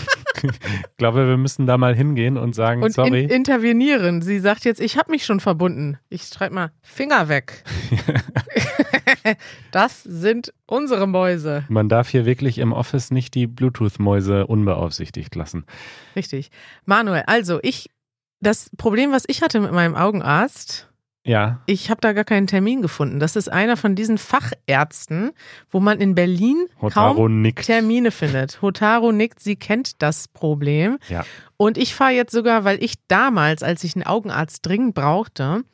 glaube, 0.96 1.28
wir 1.28 1.36
müssen 1.36 1.66
da 1.66 1.78
mal 1.78 1.94
hingehen 1.94 2.36
und 2.36 2.54
sagen, 2.54 2.82
Und 2.82 2.88
in, 2.88 2.92
sorry. 2.92 3.24
intervenieren. 3.24 4.22
Sie 4.22 4.38
sagt 4.38 4.64
jetzt, 4.64 4.80
ich 4.80 4.96
habe 4.96 5.10
mich 5.10 5.24
schon 5.24 5.40
verbunden. 5.40 5.98
Ich 6.08 6.24
schreibe 6.24 6.54
mal, 6.54 6.72
Finger 6.82 7.28
weg. 7.28 7.64
das 9.70 10.02
sind 10.02 10.52
unsere 10.66 11.06
Mäuse. 11.06 11.64
Man 11.68 11.88
darf 11.88 12.08
hier 12.08 12.26
wirklich 12.26 12.58
im 12.58 12.72
Office 12.72 13.10
nicht 13.10 13.34
die 13.34 13.46
Bluetooth-Mäuse 13.46 14.46
unbeaufsichtigt 14.46 15.34
lassen. 15.34 15.64
Richtig. 16.16 16.50
Manuel, 16.84 17.24
also 17.26 17.58
ich, 17.62 17.90
das 18.40 18.70
Problem, 18.76 19.12
was 19.12 19.24
ich 19.26 19.42
hatte 19.42 19.60
mit 19.60 19.72
meinem 19.72 19.94
Augenarzt, 19.94 20.88
Ja, 21.24 21.60
ich 21.66 21.90
habe 21.90 22.00
da 22.00 22.12
gar 22.12 22.24
keinen 22.24 22.46
Termin 22.46 22.80
gefunden. 22.80 23.20
Das 23.20 23.36
ist 23.36 23.52
einer 23.52 23.76
von 23.76 23.94
diesen 23.94 24.18
Fachärzten, 24.18 25.32
wo 25.70 25.80
man 25.80 26.00
in 26.00 26.14
Berlin 26.14 26.66
Hotaro 26.80 27.14
kaum 27.14 27.42
nickt. 27.42 27.66
Termine 27.66 28.10
findet. 28.10 28.62
Hotaro 28.62 29.12
nickt, 29.12 29.40
sie 29.40 29.56
kennt 29.56 30.00
das 30.00 30.28
Problem. 30.28 30.98
Ja. 31.08 31.24
Und 31.56 31.76
ich 31.76 31.94
fahre 31.94 32.12
jetzt 32.12 32.32
sogar, 32.32 32.64
weil 32.64 32.82
ich 32.82 32.94
damals, 33.08 33.62
als 33.62 33.84
ich 33.84 33.94
einen 33.94 34.06
Augenarzt 34.06 34.64
dringend 34.64 34.94
brauchte, 34.94 35.64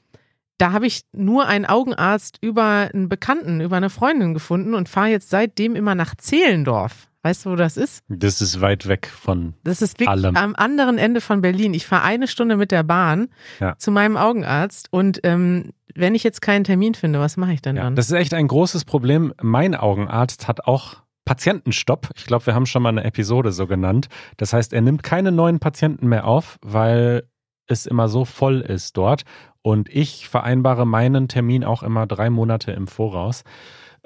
da 0.58 0.72
habe 0.72 0.86
ich 0.86 1.02
nur 1.12 1.46
einen 1.46 1.66
Augenarzt 1.66 2.38
über 2.40 2.88
einen 2.92 3.08
Bekannten, 3.08 3.60
über 3.60 3.76
eine 3.76 3.90
Freundin 3.90 4.34
gefunden 4.34 4.74
und 4.74 4.88
fahre 4.88 5.08
jetzt 5.08 5.30
seitdem 5.30 5.76
immer 5.76 5.94
nach 5.94 6.14
Zehlendorf. 6.16 7.08
Weißt 7.24 7.46
du, 7.46 7.50
wo 7.52 7.56
das 7.56 7.76
ist? 7.78 8.02
Das 8.08 8.42
ist 8.42 8.60
weit 8.60 8.86
weg 8.86 9.06
von. 9.08 9.54
Das 9.64 9.80
ist 9.80 9.94
wirklich 9.98 10.10
Allem. 10.10 10.36
am 10.36 10.54
anderen 10.54 10.98
Ende 10.98 11.20
von 11.22 11.40
Berlin. 11.40 11.72
Ich 11.72 11.86
fahre 11.86 12.04
eine 12.04 12.28
Stunde 12.28 12.56
mit 12.58 12.70
der 12.70 12.82
Bahn 12.82 13.28
Ja. 13.60 13.76
zu 13.78 13.90
meinem 13.90 14.16
Augenarzt 14.18 14.88
und 14.92 15.20
ähm, 15.24 15.70
wenn 15.94 16.14
ich 16.14 16.22
jetzt 16.22 16.42
keinen 16.42 16.64
Termin 16.64 16.94
finde, 16.94 17.20
was 17.20 17.36
mache 17.38 17.52
ich 17.54 17.62
denn 17.62 17.76
Ja, 17.76 17.84
dann? 17.84 17.96
das 17.96 18.06
ist 18.06 18.12
echt 18.12 18.34
ein 18.34 18.46
großes 18.46 18.84
Problem. 18.84 19.32
Mein 19.42 19.74
Augenarzt 19.74 20.48
hat 20.48 20.66
auch 20.66 20.96
Patientenstopp. 21.24 22.10
Ich 22.16 22.26
glaube, 22.26 22.44
wir 22.46 22.54
haben 22.54 22.66
schon 22.66 22.82
mal 22.82 22.90
eine 22.90 23.04
Episode 23.04 23.52
so 23.52 23.66
genannt. 23.66 24.08
Das 24.36 24.52
heißt, 24.52 24.74
er 24.74 24.82
nimmt 24.82 25.02
keine 25.02 25.32
neuen 25.32 25.58
Patienten 25.60 26.06
mehr 26.08 26.26
auf, 26.26 26.58
weil 26.62 27.24
es 27.66 27.86
immer 27.86 28.08
so 28.08 28.26
voll 28.26 28.60
ist 28.60 28.96
dort. 28.98 29.22
Und 29.62 29.88
ich 29.88 30.28
vereinbare 30.28 30.86
meinen 30.86 31.28
Termin 31.28 31.64
auch 31.64 31.82
immer 31.82 32.06
drei 32.06 32.28
Monate 32.28 32.72
im 32.72 32.86
Voraus. 32.86 33.44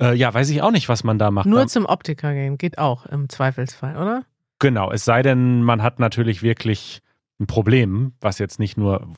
Äh, 0.01 0.15
ja, 0.15 0.33
weiß 0.33 0.49
ich 0.51 0.63
auch 0.63 0.71
nicht, 0.71 0.89
was 0.89 1.05
man 1.05 1.19
da 1.19 1.31
macht. 1.31 1.47
Nur 1.47 1.61
Da- 1.61 1.67
zum 1.67 1.87
Optiker 1.87 2.33
gehen, 2.35 2.59
geht 2.59 2.79
auch 2.79 3.07
im 3.07 3.29
Zweifelsfall, 3.29 3.97
oder? 3.97 4.25
Genau, 4.61 4.91
es 4.91 5.05
sei 5.05 5.23
denn, 5.23 5.63
man 5.63 5.83
hat 5.83 5.99
natürlich 6.01 6.43
wirklich 6.43 7.01
ein 7.41 7.47
Problem, 7.47 8.13
was 8.21 8.39
jetzt 8.39 8.59
nicht 8.59 8.77
nur, 8.77 9.09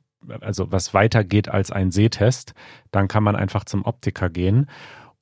also 0.40 0.71
was 0.71 0.93
weitergeht 0.95 1.49
als 1.49 1.71
ein 1.71 1.90
Sehtest, 1.90 2.53
dann 2.90 3.09
kann 3.09 3.23
man 3.23 3.37
einfach 3.37 3.64
zum 3.64 3.85
Optiker 3.85 4.29
gehen. 4.29 4.69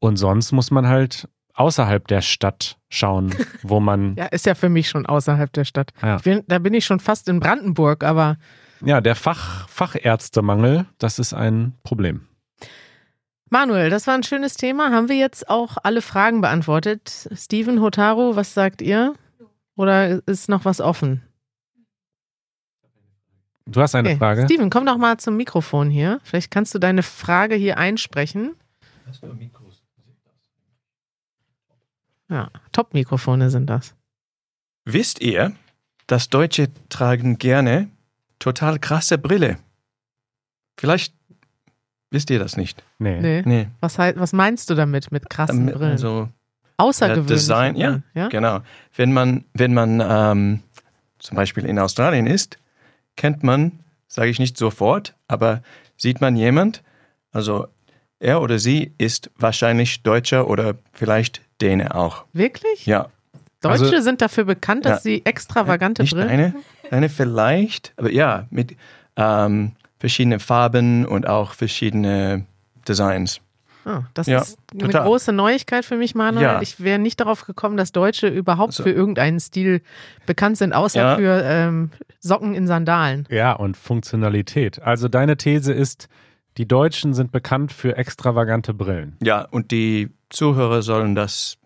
Und 0.00 0.16
sonst 0.16 0.52
muss 0.52 0.70
man 0.70 0.86
halt 0.88 1.28
außerhalb 1.54 2.06
der 2.06 2.20
Stadt 2.20 2.78
schauen, 2.88 3.34
wo 3.62 3.80
man, 3.80 4.14
Ja, 4.16 4.26
ist 4.26 4.46
ja 4.46 4.54
für 4.54 4.68
mich 4.68 4.88
schon 4.88 5.06
außerhalb 5.06 5.52
der 5.52 5.64
Stadt. 5.64 5.90
Ja. 6.02 6.18
Bin, 6.18 6.42
da 6.46 6.58
bin 6.60 6.74
ich 6.74 6.84
schon 6.84 7.00
fast 7.00 7.28
in 7.28 7.40
Brandenburg, 7.40 8.04
aber 8.04 8.36
ja, 8.84 9.00
der 9.00 9.16
Fach, 9.16 9.68
Fachärztemangel, 9.68 10.86
das 10.98 11.18
ist 11.18 11.34
ein 11.34 11.74
Problem. 11.82 12.27
Manuel, 13.50 13.90
das 13.90 14.06
war 14.06 14.14
ein 14.14 14.22
schönes 14.22 14.54
Thema. 14.54 14.90
Haben 14.92 15.08
wir 15.08 15.16
jetzt 15.16 15.48
auch 15.48 15.76
alle 15.82 16.02
Fragen 16.02 16.40
beantwortet? 16.40 17.28
Steven, 17.34 17.80
Hotaro, 17.80 18.36
was 18.36 18.54
sagt 18.54 18.82
ihr? 18.82 19.14
Oder 19.76 20.26
ist 20.26 20.48
noch 20.48 20.64
was 20.64 20.80
offen? 20.80 21.22
Du 23.66 23.80
hast 23.80 23.94
eine 23.94 24.10
Okay. 24.10 24.18
Frage? 24.18 24.44
Steven, 24.44 24.70
komm 24.70 24.86
doch 24.86 24.96
mal 24.96 25.18
zum 25.18 25.36
Mikrofon 25.36 25.90
hier. 25.90 26.20
Vielleicht 26.24 26.50
kannst 26.50 26.74
du 26.74 26.78
deine 26.78 27.02
Frage 27.02 27.54
hier 27.54 27.78
einsprechen. 27.78 28.54
Ja, 32.30 32.50
Top-Mikrofone 32.72 33.50
sind 33.50 33.66
das. 33.68 33.94
Wisst 34.84 35.20
ihr, 35.20 35.54
dass 36.06 36.28
Deutsche 36.28 36.68
tragen 36.88 37.38
gerne 37.38 37.90
total 38.38 38.78
krasse 38.78 39.18
Brille? 39.18 39.58
Vielleicht 40.78 41.14
wisst 42.10 42.30
ihr 42.30 42.38
das 42.38 42.56
nicht. 42.56 42.82
Nee. 42.98 43.20
Nee. 43.20 43.42
Nee. 43.44 43.66
Was, 43.80 43.98
was 43.98 44.32
meinst 44.32 44.70
du 44.70 44.74
damit 44.74 45.10
mit 45.12 45.28
krassen 45.30 45.68
Ähm, 45.68 45.74
Brillen? 45.74 45.92
Also, 45.92 46.28
Außergewöhnlich. 46.76 47.26
Design, 47.28 47.76
ja, 47.76 48.00
ja? 48.14 48.28
genau. 48.28 48.60
Wenn 48.94 49.12
man, 49.12 49.44
wenn 49.52 49.74
man 49.74 50.00
ähm, 50.06 50.62
zum 51.18 51.36
Beispiel 51.36 51.64
in 51.64 51.78
Australien 51.78 52.26
ist, 52.26 52.56
kennt 53.16 53.42
man, 53.42 53.80
sage 54.06 54.30
ich 54.30 54.38
nicht 54.38 54.56
sofort, 54.56 55.14
aber 55.26 55.62
sieht 55.96 56.20
man 56.20 56.36
jemand, 56.36 56.82
also 57.32 57.66
er 58.20 58.40
oder 58.42 58.58
sie 58.60 58.92
ist 58.98 59.30
wahrscheinlich 59.36 60.02
Deutscher 60.04 60.48
oder 60.48 60.74
vielleicht 60.92 61.42
Däne 61.60 61.96
auch. 61.96 62.24
Wirklich? 62.32 62.86
Ja, 62.86 63.08
Deutsche 63.60 63.84
Also- 63.86 64.00
sind 64.00 64.20
dafür 64.22 64.44
bekannt, 64.44 64.84
dass 64.84 64.98
Ja. 65.04 65.10
sie 65.10 65.24
extravagante 65.26 66.02
nicht 66.02 66.14
Brillen 66.14 66.28
eine, 66.28 66.54
eine 66.92 67.08
vielleicht, 67.08 67.92
aber 67.96 68.12
ja, 68.12 68.46
mit 68.50 68.76
ähm, 69.16 69.72
verschiedenen 69.98 70.40
Farben 70.40 71.06
und 71.06 71.26
auch 71.28 71.52
verschiedene 71.52 72.44
Designs. 72.86 73.40
Oh, 73.86 74.00
das 74.14 74.26
Ja, 74.26 74.40
ist 74.42 74.58
eine 74.72 74.82
total. 74.84 75.04
große 75.04 75.32
Neuigkeit 75.32 75.84
für 75.84 75.96
mich, 75.96 76.14
Manuel. 76.14 76.42
Ja. 76.44 76.60
Ich 76.62 76.82
wäre 76.82 76.98
nicht 76.98 77.20
darauf 77.20 77.46
gekommen, 77.46 77.76
dass 77.78 77.90
Deutsche 77.92 78.28
überhaupt 78.28 78.70
Also- 78.70 78.82
für 78.82 78.90
irgendeinen 78.90 79.40
Stil 79.40 79.80
bekannt 80.26 80.58
sind, 80.58 80.72
außer 80.74 81.00
Ja. 81.00 81.16
für 81.16 81.42
ähm, 81.44 81.90
Socken 82.20 82.54
in 82.54 82.66
Sandalen. 82.66 83.26
Ja, 83.30 83.52
und 83.52 83.76
Funktionalität. 83.76 84.82
Also 84.82 85.08
deine 85.08 85.36
These 85.36 85.72
ist, 85.72 86.08
die 86.58 86.66
Deutschen 86.66 87.14
sind 87.14 87.32
bekannt 87.32 87.72
für 87.72 87.96
extravagante 87.96 88.74
Brillen. 88.74 89.16
Ja, 89.22 89.42
und 89.50 89.70
die 89.70 90.10
Zuhörer 90.28 90.82
sollen 90.82 91.14
das 91.14 91.56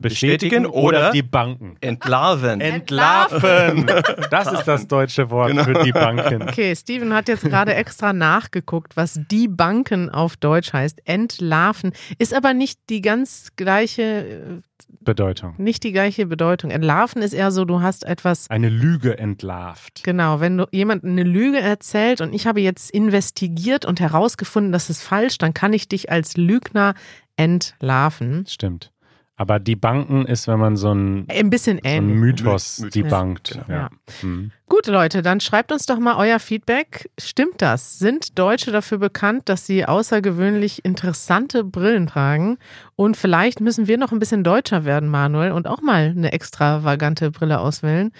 Bestätigen 0.00 0.66
oder- 0.66 1.10
die 1.10 1.22
Banken. 1.22 1.76
entlarven. 1.80 2.60
Entlarven. 3.18 3.86
Das 4.30 4.52
ist 4.52 4.64
das 4.64 4.86
deutsche 4.86 5.30
Wort 5.30 5.50
Genau. 5.50 5.64
für 5.64 5.84
die 5.84 5.92
Banken. 5.92 6.42
Okay, 6.42 6.74
Steven 6.76 7.12
hat 7.14 7.28
jetzt 7.28 7.42
gerade 7.42 7.74
extra 7.74 8.12
nachgeguckt, 8.12 8.96
was 8.96 9.20
die 9.30 9.48
Banken 9.48 10.08
auf 10.10 10.36
Deutsch 10.36 10.72
heißt. 10.72 11.00
Entlarven. 11.06 11.92
Ist 12.18 12.34
aber 12.34 12.54
nicht 12.54 12.78
die 12.90 13.00
ganz 13.02 13.48
gleiche, 13.56 14.02
äh, 14.02 14.60
Bedeutung. 15.00 15.54
nicht 15.58 15.82
die 15.84 15.92
gleiche 15.92 16.26
Bedeutung. 16.26 16.70
Entlarven 16.70 17.22
ist 17.22 17.32
eher 17.32 17.50
so, 17.50 17.64
du 17.64 17.80
hast 17.80 18.04
etwas 18.04 18.48
Eine 18.50 18.68
Lüge 18.68 19.18
entlarvt. 19.18 20.02
Genau, 20.04 20.40
wenn 20.40 20.56
du 20.58 20.66
jemand 20.70 21.04
eine 21.04 21.22
Lüge 21.24 21.58
erzählt 21.60 22.20
und 22.20 22.32
ich 22.34 22.46
habe 22.46 22.60
jetzt 22.60 22.90
investigiert 22.90 23.84
und 23.84 24.00
herausgefunden, 24.00 24.70
das 24.72 24.90
ist 24.90 25.02
falsch, 25.02 25.38
dann 25.38 25.54
kann 25.54 25.72
ich 25.72 25.88
dich 25.88 26.10
als 26.10 26.36
Lügner 26.36 26.94
entlarven. 27.36 28.44
Stimmt. 28.46 28.92
Aber 29.40 29.60
die 29.60 29.76
Banken 29.76 30.26
ist, 30.26 30.48
wenn 30.48 30.58
man 30.58 30.76
so 30.76 30.92
ein, 30.92 31.24
Ein 31.28 31.48
bisschen 31.48 31.78
so 31.80 31.88
ein 31.88 31.94
ähnlich. 32.10 32.16
Mythos 32.18 32.80
Mythos. 32.80 32.92
die 32.92 33.00
Ja. 33.02 33.08
bankt. 33.08 33.52
Genau. 33.52 33.78
Ja. 33.78 33.88
Mhm. 34.22 34.50
Gut, 34.68 34.88
Leute, 34.88 35.22
dann 35.22 35.38
schreibt 35.40 35.70
uns 35.70 35.86
doch 35.86 35.98
mal 36.00 36.16
euer 36.16 36.40
Feedback. 36.40 37.08
Stimmt 37.20 37.62
das? 37.62 38.00
Sind 38.00 38.36
Deutsche 38.38 38.72
dafür 38.72 38.98
bekannt, 38.98 39.48
dass 39.48 39.64
sie 39.64 39.86
außergewöhnlich 39.86 40.84
interessante 40.84 41.62
Brillen 41.62 42.08
tragen? 42.08 42.58
Und 42.96 43.16
vielleicht 43.16 43.60
müssen 43.60 43.86
wir 43.86 43.96
noch 43.96 44.10
ein 44.10 44.18
bisschen 44.18 44.42
deutscher 44.42 44.84
werden, 44.84 45.08
Manuel, 45.08 45.52
und 45.52 45.68
auch 45.68 45.80
mal 45.82 46.12
eine 46.16 46.32
extravagante 46.32 47.30
Brille 47.30 47.60
auswählen. 47.60 48.10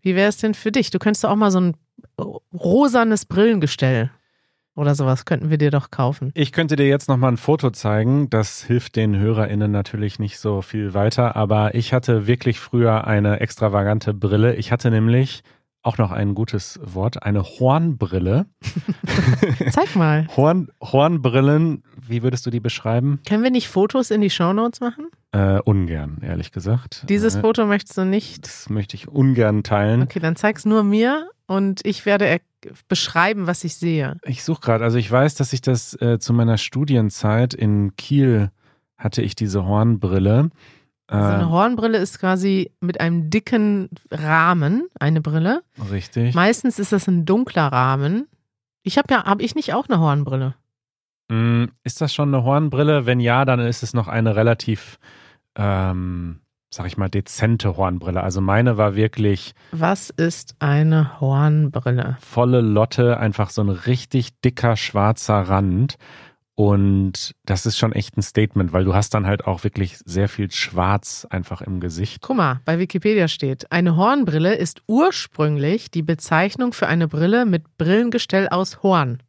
Wie 0.00 0.14
wäre 0.14 0.28
es 0.28 0.36
denn 0.36 0.54
für 0.54 0.70
dich? 0.70 0.90
Du 0.90 1.00
könntest 1.00 1.24
doch 1.24 1.30
auch 1.30 1.36
mal 1.36 1.50
so 1.50 1.60
ein 1.60 1.74
rosanes 2.54 3.26
Brillengestell 3.26 4.10
oder 4.78 4.94
sowas 4.94 5.24
könnten 5.24 5.50
wir 5.50 5.58
dir 5.58 5.70
doch 5.70 5.90
kaufen. 5.90 6.30
Ich 6.34 6.52
könnte 6.52 6.76
dir 6.76 6.86
jetzt 6.86 7.08
nochmal 7.08 7.32
ein 7.32 7.36
Foto 7.36 7.70
zeigen. 7.70 8.30
Das 8.30 8.62
hilft 8.62 8.96
den 8.96 9.18
HörerInnen 9.18 9.70
natürlich 9.70 10.18
nicht 10.18 10.38
so 10.38 10.62
viel 10.62 10.94
weiter. 10.94 11.36
Aber 11.36 11.74
ich 11.74 11.92
hatte 11.92 12.26
wirklich 12.26 12.60
früher 12.60 13.06
eine 13.06 13.40
extravagante 13.40 14.14
Brille. 14.14 14.54
Ich 14.54 14.70
hatte 14.72 14.90
nämlich 14.90 15.42
auch 15.82 15.96
noch 15.98 16.10
ein 16.10 16.34
gutes 16.34 16.78
Wort, 16.82 17.22
eine 17.22 17.42
Hornbrille. 17.44 18.46
Zeig 19.70 19.94
mal. 19.96 20.26
Horn, 20.36 20.68
Hornbrillen, 20.82 21.82
wie 22.06 22.22
würdest 22.22 22.44
du 22.46 22.50
die 22.50 22.60
beschreiben? 22.60 23.20
Können 23.28 23.42
wir 23.42 23.50
nicht 23.50 23.68
Fotos 23.68 24.10
in 24.10 24.20
die 24.20 24.30
Shownotes 24.30 24.80
machen? 24.80 25.06
Äh, 25.32 25.60
ungern, 25.60 26.18
ehrlich 26.22 26.52
gesagt. 26.52 27.04
Dieses 27.08 27.36
äh, 27.36 27.40
Foto 27.40 27.66
möchtest 27.66 27.96
du 27.98 28.04
nicht. 28.04 28.44
Das 28.46 28.70
möchte 28.70 28.96
ich 28.96 29.08
ungern 29.08 29.62
teilen. 29.62 30.02
Okay, 30.02 30.18
dann 30.20 30.36
zeig's 30.36 30.64
nur 30.64 30.82
mir 30.82 31.28
und 31.46 31.80
ich 31.84 32.06
werde 32.06 32.26
er- 32.26 32.40
beschreiben, 32.88 33.46
was 33.46 33.64
ich 33.64 33.76
sehe. 33.76 34.16
Ich 34.24 34.42
suche 34.44 34.60
gerade, 34.60 34.84
also 34.84 34.98
ich 34.98 35.10
weiß, 35.10 35.34
dass 35.36 35.52
ich 35.52 35.60
das 35.60 35.94
äh, 36.00 36.18
zu 36.18 36.32
meiner 36.32 36.58
Studienzeit 36.58 37.54
in 37.54 37.94
Kiel 37.96 38.50
hatte 38.96 39.22
ich 39.22 39.34
diese 39.36 39.64
Hornbrille. 39.64 40.50
Also 41.06 41.28
eine 41.34 41.42
Äh, 41.44 41.46
Hornbrille 41.46 41.98
ist 41.98 42.18
quasi 42.18 42.72
mit 42.80 43.00
einem 43.00 43.30
dicken 43.30 43.88
Rahmen 44.10 44.88
eine 44.98 45.20
Brille. 45.20 45.62
richtig. 45.90 46.34
Meistens 46.34 46.78
ist 46.78 46.92
das 46.92 47.06
ein 47.08 47.24
dunkler 47.24 47.68
Rahmen. 47.68 48.26
Ich 48.82 48.98
habe 48.98 49.12
ja, 49.12 49.24
habe 49.24 49.42
ich 49.42 49.54
nicht 49.54 49.72
auch 49.74 49.88
eine 49.88 50.00
Hornbrille? 50.00 50.54
Mm, 51.30 51.66
Ist 51.84 52.00
das 52.00 52.12
schon 52.12 52.34
eine 52.34 52.42
Hornbrille? 52.44 53.06
Wenn 53.06 53.20
ja, 53.20 53.44
dann 53.44 53.60
ist 53.60 53.82
es 53.82 53.94
noch 53.94 54.08
eine 54.08 54.34
relativ, 54.36 54.98
ähm, 55.56 56.40
sag 56.70 56.86
ich 56.86 56.96
mal, 56.96 57.08
dezente 57.08 57.76
Hornbrille. 57.76 58.22
Also 58.22 58.40
meine 58.40 58.76
war 58.76 58.94
wirklich 58.94 59.54
Was 59.72 60.10
ist 60.10 60.54
eine 60.58 61.20
Hornbrille? 61.20 62.16
volle 62.20 62.60
Lotte, 62.60 63.18
einfach 63.18 63.50
so 63.50 63.62
ein 63.62 63.70
richtig 63.70 64.40
dicker 64.40 64.76
schwarzer 64.76 65.40
Rand. 65.40 65.96
Und 66.58 67.36
das 67.44 67.66
ist 67.66 67.78
schon 67.78 67.92
echt 67.92 68.16
ein 68.16 68.22
Statement, 68.22 68.72
weil 68.72 68.82
du 68.82 68.92
hast 68.92 69.14
dann 69.14 69.28
halt 69.28 69.46
auch 69.46 69.62
wirklich 69.62 69.96
sehr 70.04 70.28
viel 70.28 70.50
Schwarz 70.50 71.24
einfach 71.30 71.62
im 71.62 71.78
Gesicht. 71.78 72.20
Guck 72.20 72.36
mal, 72.36 72.60
bei 72.64 72.80
Wikipedia 72.80 73.28
steht, 73.28 73.70
eine 73.70 73.94
Hornbrille 73.94 74.56
ist 74.56 74.82
ursprünglich 74.88 75.92
die 75.92 76.02
Bezeichnung 76.02 76.72
für 76.72 76.88
eine 76.88 77.06
Brille 77.06 77.46
mit 77.46 77.78
Brillengestell 77.78 78.48
aus 78.48 78.82
Horn. 78.82 79.22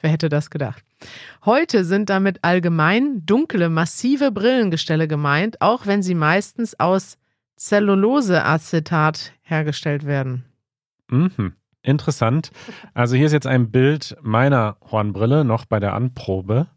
Wer 0.00 0.10
hätte 0.10 0.28
das 0.28 0.48
gedacht? 0.48 0.84
Heute 1.44 1.84
sind 1.84 2.08
damit 2.08 2.44
allgemein 2.44 3.26
dunkle, 3.26 3.68
massive 3.68 4.30
Brillengestelle 4.30 5.08
gemeint, 5.08 5.60
auch 5.60 5.86
wenn 5.86 6.04
sie 6.04 6.14
meistens 6.14 6.78
aus 6.78 7.18
Zelluloseacetat 7.56 9.32
hergestellt 9.42 10.06
werden. 10.06 10.44
Mhm. 11.08 11.54
Interessant. 11.82 12.52
Also 12.94 13.16
hier 13.16 13.26
ist 13.26 13.32
jetzt 13.32 13.46
ein 13.48 13.72
Bild 13.72 14.16
meiner 14.22 14.76
Hornbrille 14.88 15.44
noch 15.44 15.64
bei 15.64 15.80
der 15.80 15.94
Anprobe. 15.94 16.68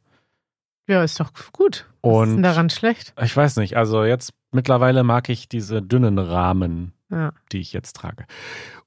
Ja, 0.90 1.04
ist 1.04 1.20
doch 1.20 1.32
gut. 1.54 1.86
Was 2.02 2.12
ist 2.12 2.18
Und 2.20 2.34
denn 2.38 2.44
daran 2.44 2.70
schlecht? 2.70 3.14
ich 3.22 3.36
weiß 3.38 3.58
nicht, 3.58 3.78
also 3.78 4.04
jetzt 4.04 4.34
mittlerweile 4.52 5.04
mag 5.04 5.30
ich 5.30 5.48
diese 5.48 5.82
dünnen 5.82 6.18
Rahmen, 6.18 6.94
Ja, 7.12 7.32
die 7.52 7.60
ich 7.60 7.72
jetzt 7.74 7.96
trage. 7.96 8.26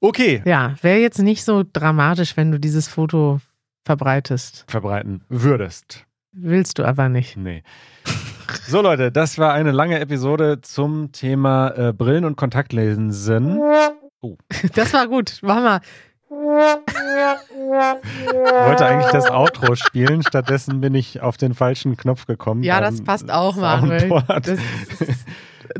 Okay, 0.01 0.41
ja 0.45 0.75
wäre 0.81 0.99
jetzt 0.99 1.19
nicht 1.19 1.43
so 1.45 1.63
dramatisch, 1.71 2.35
wenn 2.37 2.51
du 2.51 2.59
dieses 2.59 2.87
Foto 2.87 3.39
verbreitest. 3.85 4.65
verbreiten 4.67 5.21
würdest. 5.29 6.05
Willst 6.31 6.79
du 6.79 6.83
aber 6.85 7.09
nicht. 7.09 7.37
Nee. 7.37 7.63
So 8.67 8.81
Leute, 8.81 9.11
das 9.11 9.37
war 9.37 9.53
eine 9.53 9.71
lange 9.71 9.99
Episode 9.99 10.59
zum 10.61 11.11
Thema 11.11 11.69
äh, 11.77 11.93
Brillen 11.93 12.25
und 12.25 12.35
Kontaktlinsen. 12.35 13.59
Das 14.73 14.93
war 14.93 15.07
gut. 15.09 15.39
Mach 15.41 15.61
mal. 15.61 15.81
Ich 17.55 18.67
wollte 18.67 18.85
eigentlich 18.85 19.11
das 19.11 19.29
Outro 19.29 19.75
spielen, 19.75 20.23
stattdessen 20.23 20.81
bin 20.81 20.95
ich 20.95 21.21
auf 21.21 21.37
den 21.37 21.53
falschen 21.53 21.95
Knopf 21.97 22.25
gekommen. 22.25 22.63
Ja, 22.63 22.81
das 22.81 23.01
passt 23.03 23.31
auch, 23.31 23.55
Manuel. 23.55 24.09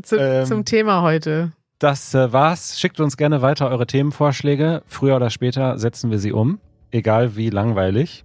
Zu, 0.02 0.16
Ähm, 0.18 0.46
zum 0.46 0.64
Thema 0.64 1.02
heute. 1.02 1.52
Das 1.78 2.14
äh, 2.14 2.32
war's. 2.32 2.80
Schickt 2.80 2.98
uns 3.00 3.16
gerne 3.16 3.42
weiter 3.42 3.68
eure 3.70 3.86
Themenvorschläge. 3.86 4.82
Früher 4.86 5.16
oder 5.16 5.30
später 5.30 5.78
setzen 5.78 6.10
wir 6.10 6.18
sie 6.18 6.32
um. 6.32 6.58
Egal 6.90 7.36
wie 7.36 7.50
langweilig. 7.50 8.24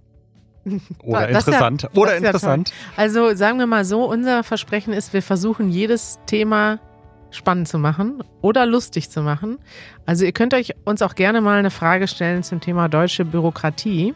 Oder 1.02 1.28
Das 1.28 1.46
ja- 1.46 1.52
interessant. 1.52 1.84
das 1.84 1.96
oder 1.96 2.14
ist 2.16 2.22
ja 2.22 2.28
interessant. 2.28 2.72
Also 2.96 3.34
sagen 3.34 3.58
wir 3.58 3.66
mal 3.66 3.84
so, 3.84 4.04
unser 4.04 4.42
Versprechen 4.44 4.92
ist, 4.92 5.12
wir 5.14 5.22
versuchen 5.22 5.70
jedes 5.70 6.18
Thema 6.26 6.78
spannend 7.30 7.68
zu 7.68 7.78
machen 7.78 8.22
oder 8.40 8.66
lustig 8.66 9.10
zu 9.10 9.22
machen. 9.22 9.58
Also 10.06 10.24
ihr 10.24 10.32
könnt 10.32 10.54
euch 10.54 10.74
uns 10.84 11.02
auch 11.02 11.14
gerne 11.14 11.40
mal 11.40 11.58
eine 11.58 11.70
Frage 11.70 12.08
stellen 12.08 12.42
zum 12.42 12.60
Thema 12.60 12.88
deutsche 12.88 13.24
Bürokratie. 13.24 14.14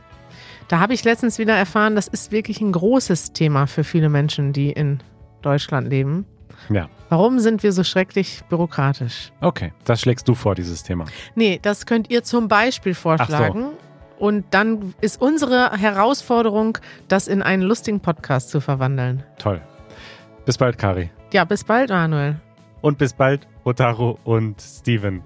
Da 0.68 0.80
habe 0.80 0.94
ich 0.94 1.04
letztens 1.04 1.38
wieder 1.38 1.54
erfahren, 1.54 1.94
das 1.94 2.08
ist 2.08 2.32
wirklich 2.32 2.60
ein 2.60 2.72
großes 2.72 3.32
Thema 3.32 3.66
für 3.66 3.84
viele 3.84 4.08
Menschen, 4.08 4.52
die 4.52 4.72
in 4.72 5.02
Deutschland 5.42 5.88
leben. 5.88 6.26
Ja. 6.70 6.88
Warum 7.10 7.38
sind 7.38 7.62
wir 7.62 7.72
so 7.72 7.84
schrecklich 7.84 8.42
bürokratisch? 8.48 9.32
Okay, 9.40 9.72
das 9.84 10.00
schlägst 10.00 10.26
du 10.26 10.34
vor, 10.34 10.54
dieses 10.54 10.82
Thema. 10.82 11.04
Nee, 11.34 11.58
das 11.60 11.86
könnt 11.86 12.10
ihr 12.10 12.22
zum 12.22 12.48
Beispiel 12.48 12.94
vorschlagen. 12.94 13.72
Und 14.18 14.46
dann 14.52 14.94
ist 15.00 15.20
unsere 15.20 15.72
Herausforderung, 15.72 16.78
das 17.08 17.28
in 17.28 17.42
einen 17.42 17.62
lustigen 17.62 18.00
Podcast 18.00 18.50
zu 18.50 18.60
verwandeln. 18.60 19.22
Toll. 19.38 19.60
Bis 20.46 20.56
bald, 20.56 20.78
Kari. 20.78 21.10
Ja, 21.32 21.44
bis 21.44 21.64
bald, 21.64 21.90
Manuel. 21.90 22.36
Und 22.84 22.98
bis 22.98 23.14
bald, 23.14 23.48
Otaro 23.64 24.18
und 24.24 24.60
Steven. 24.60 25.22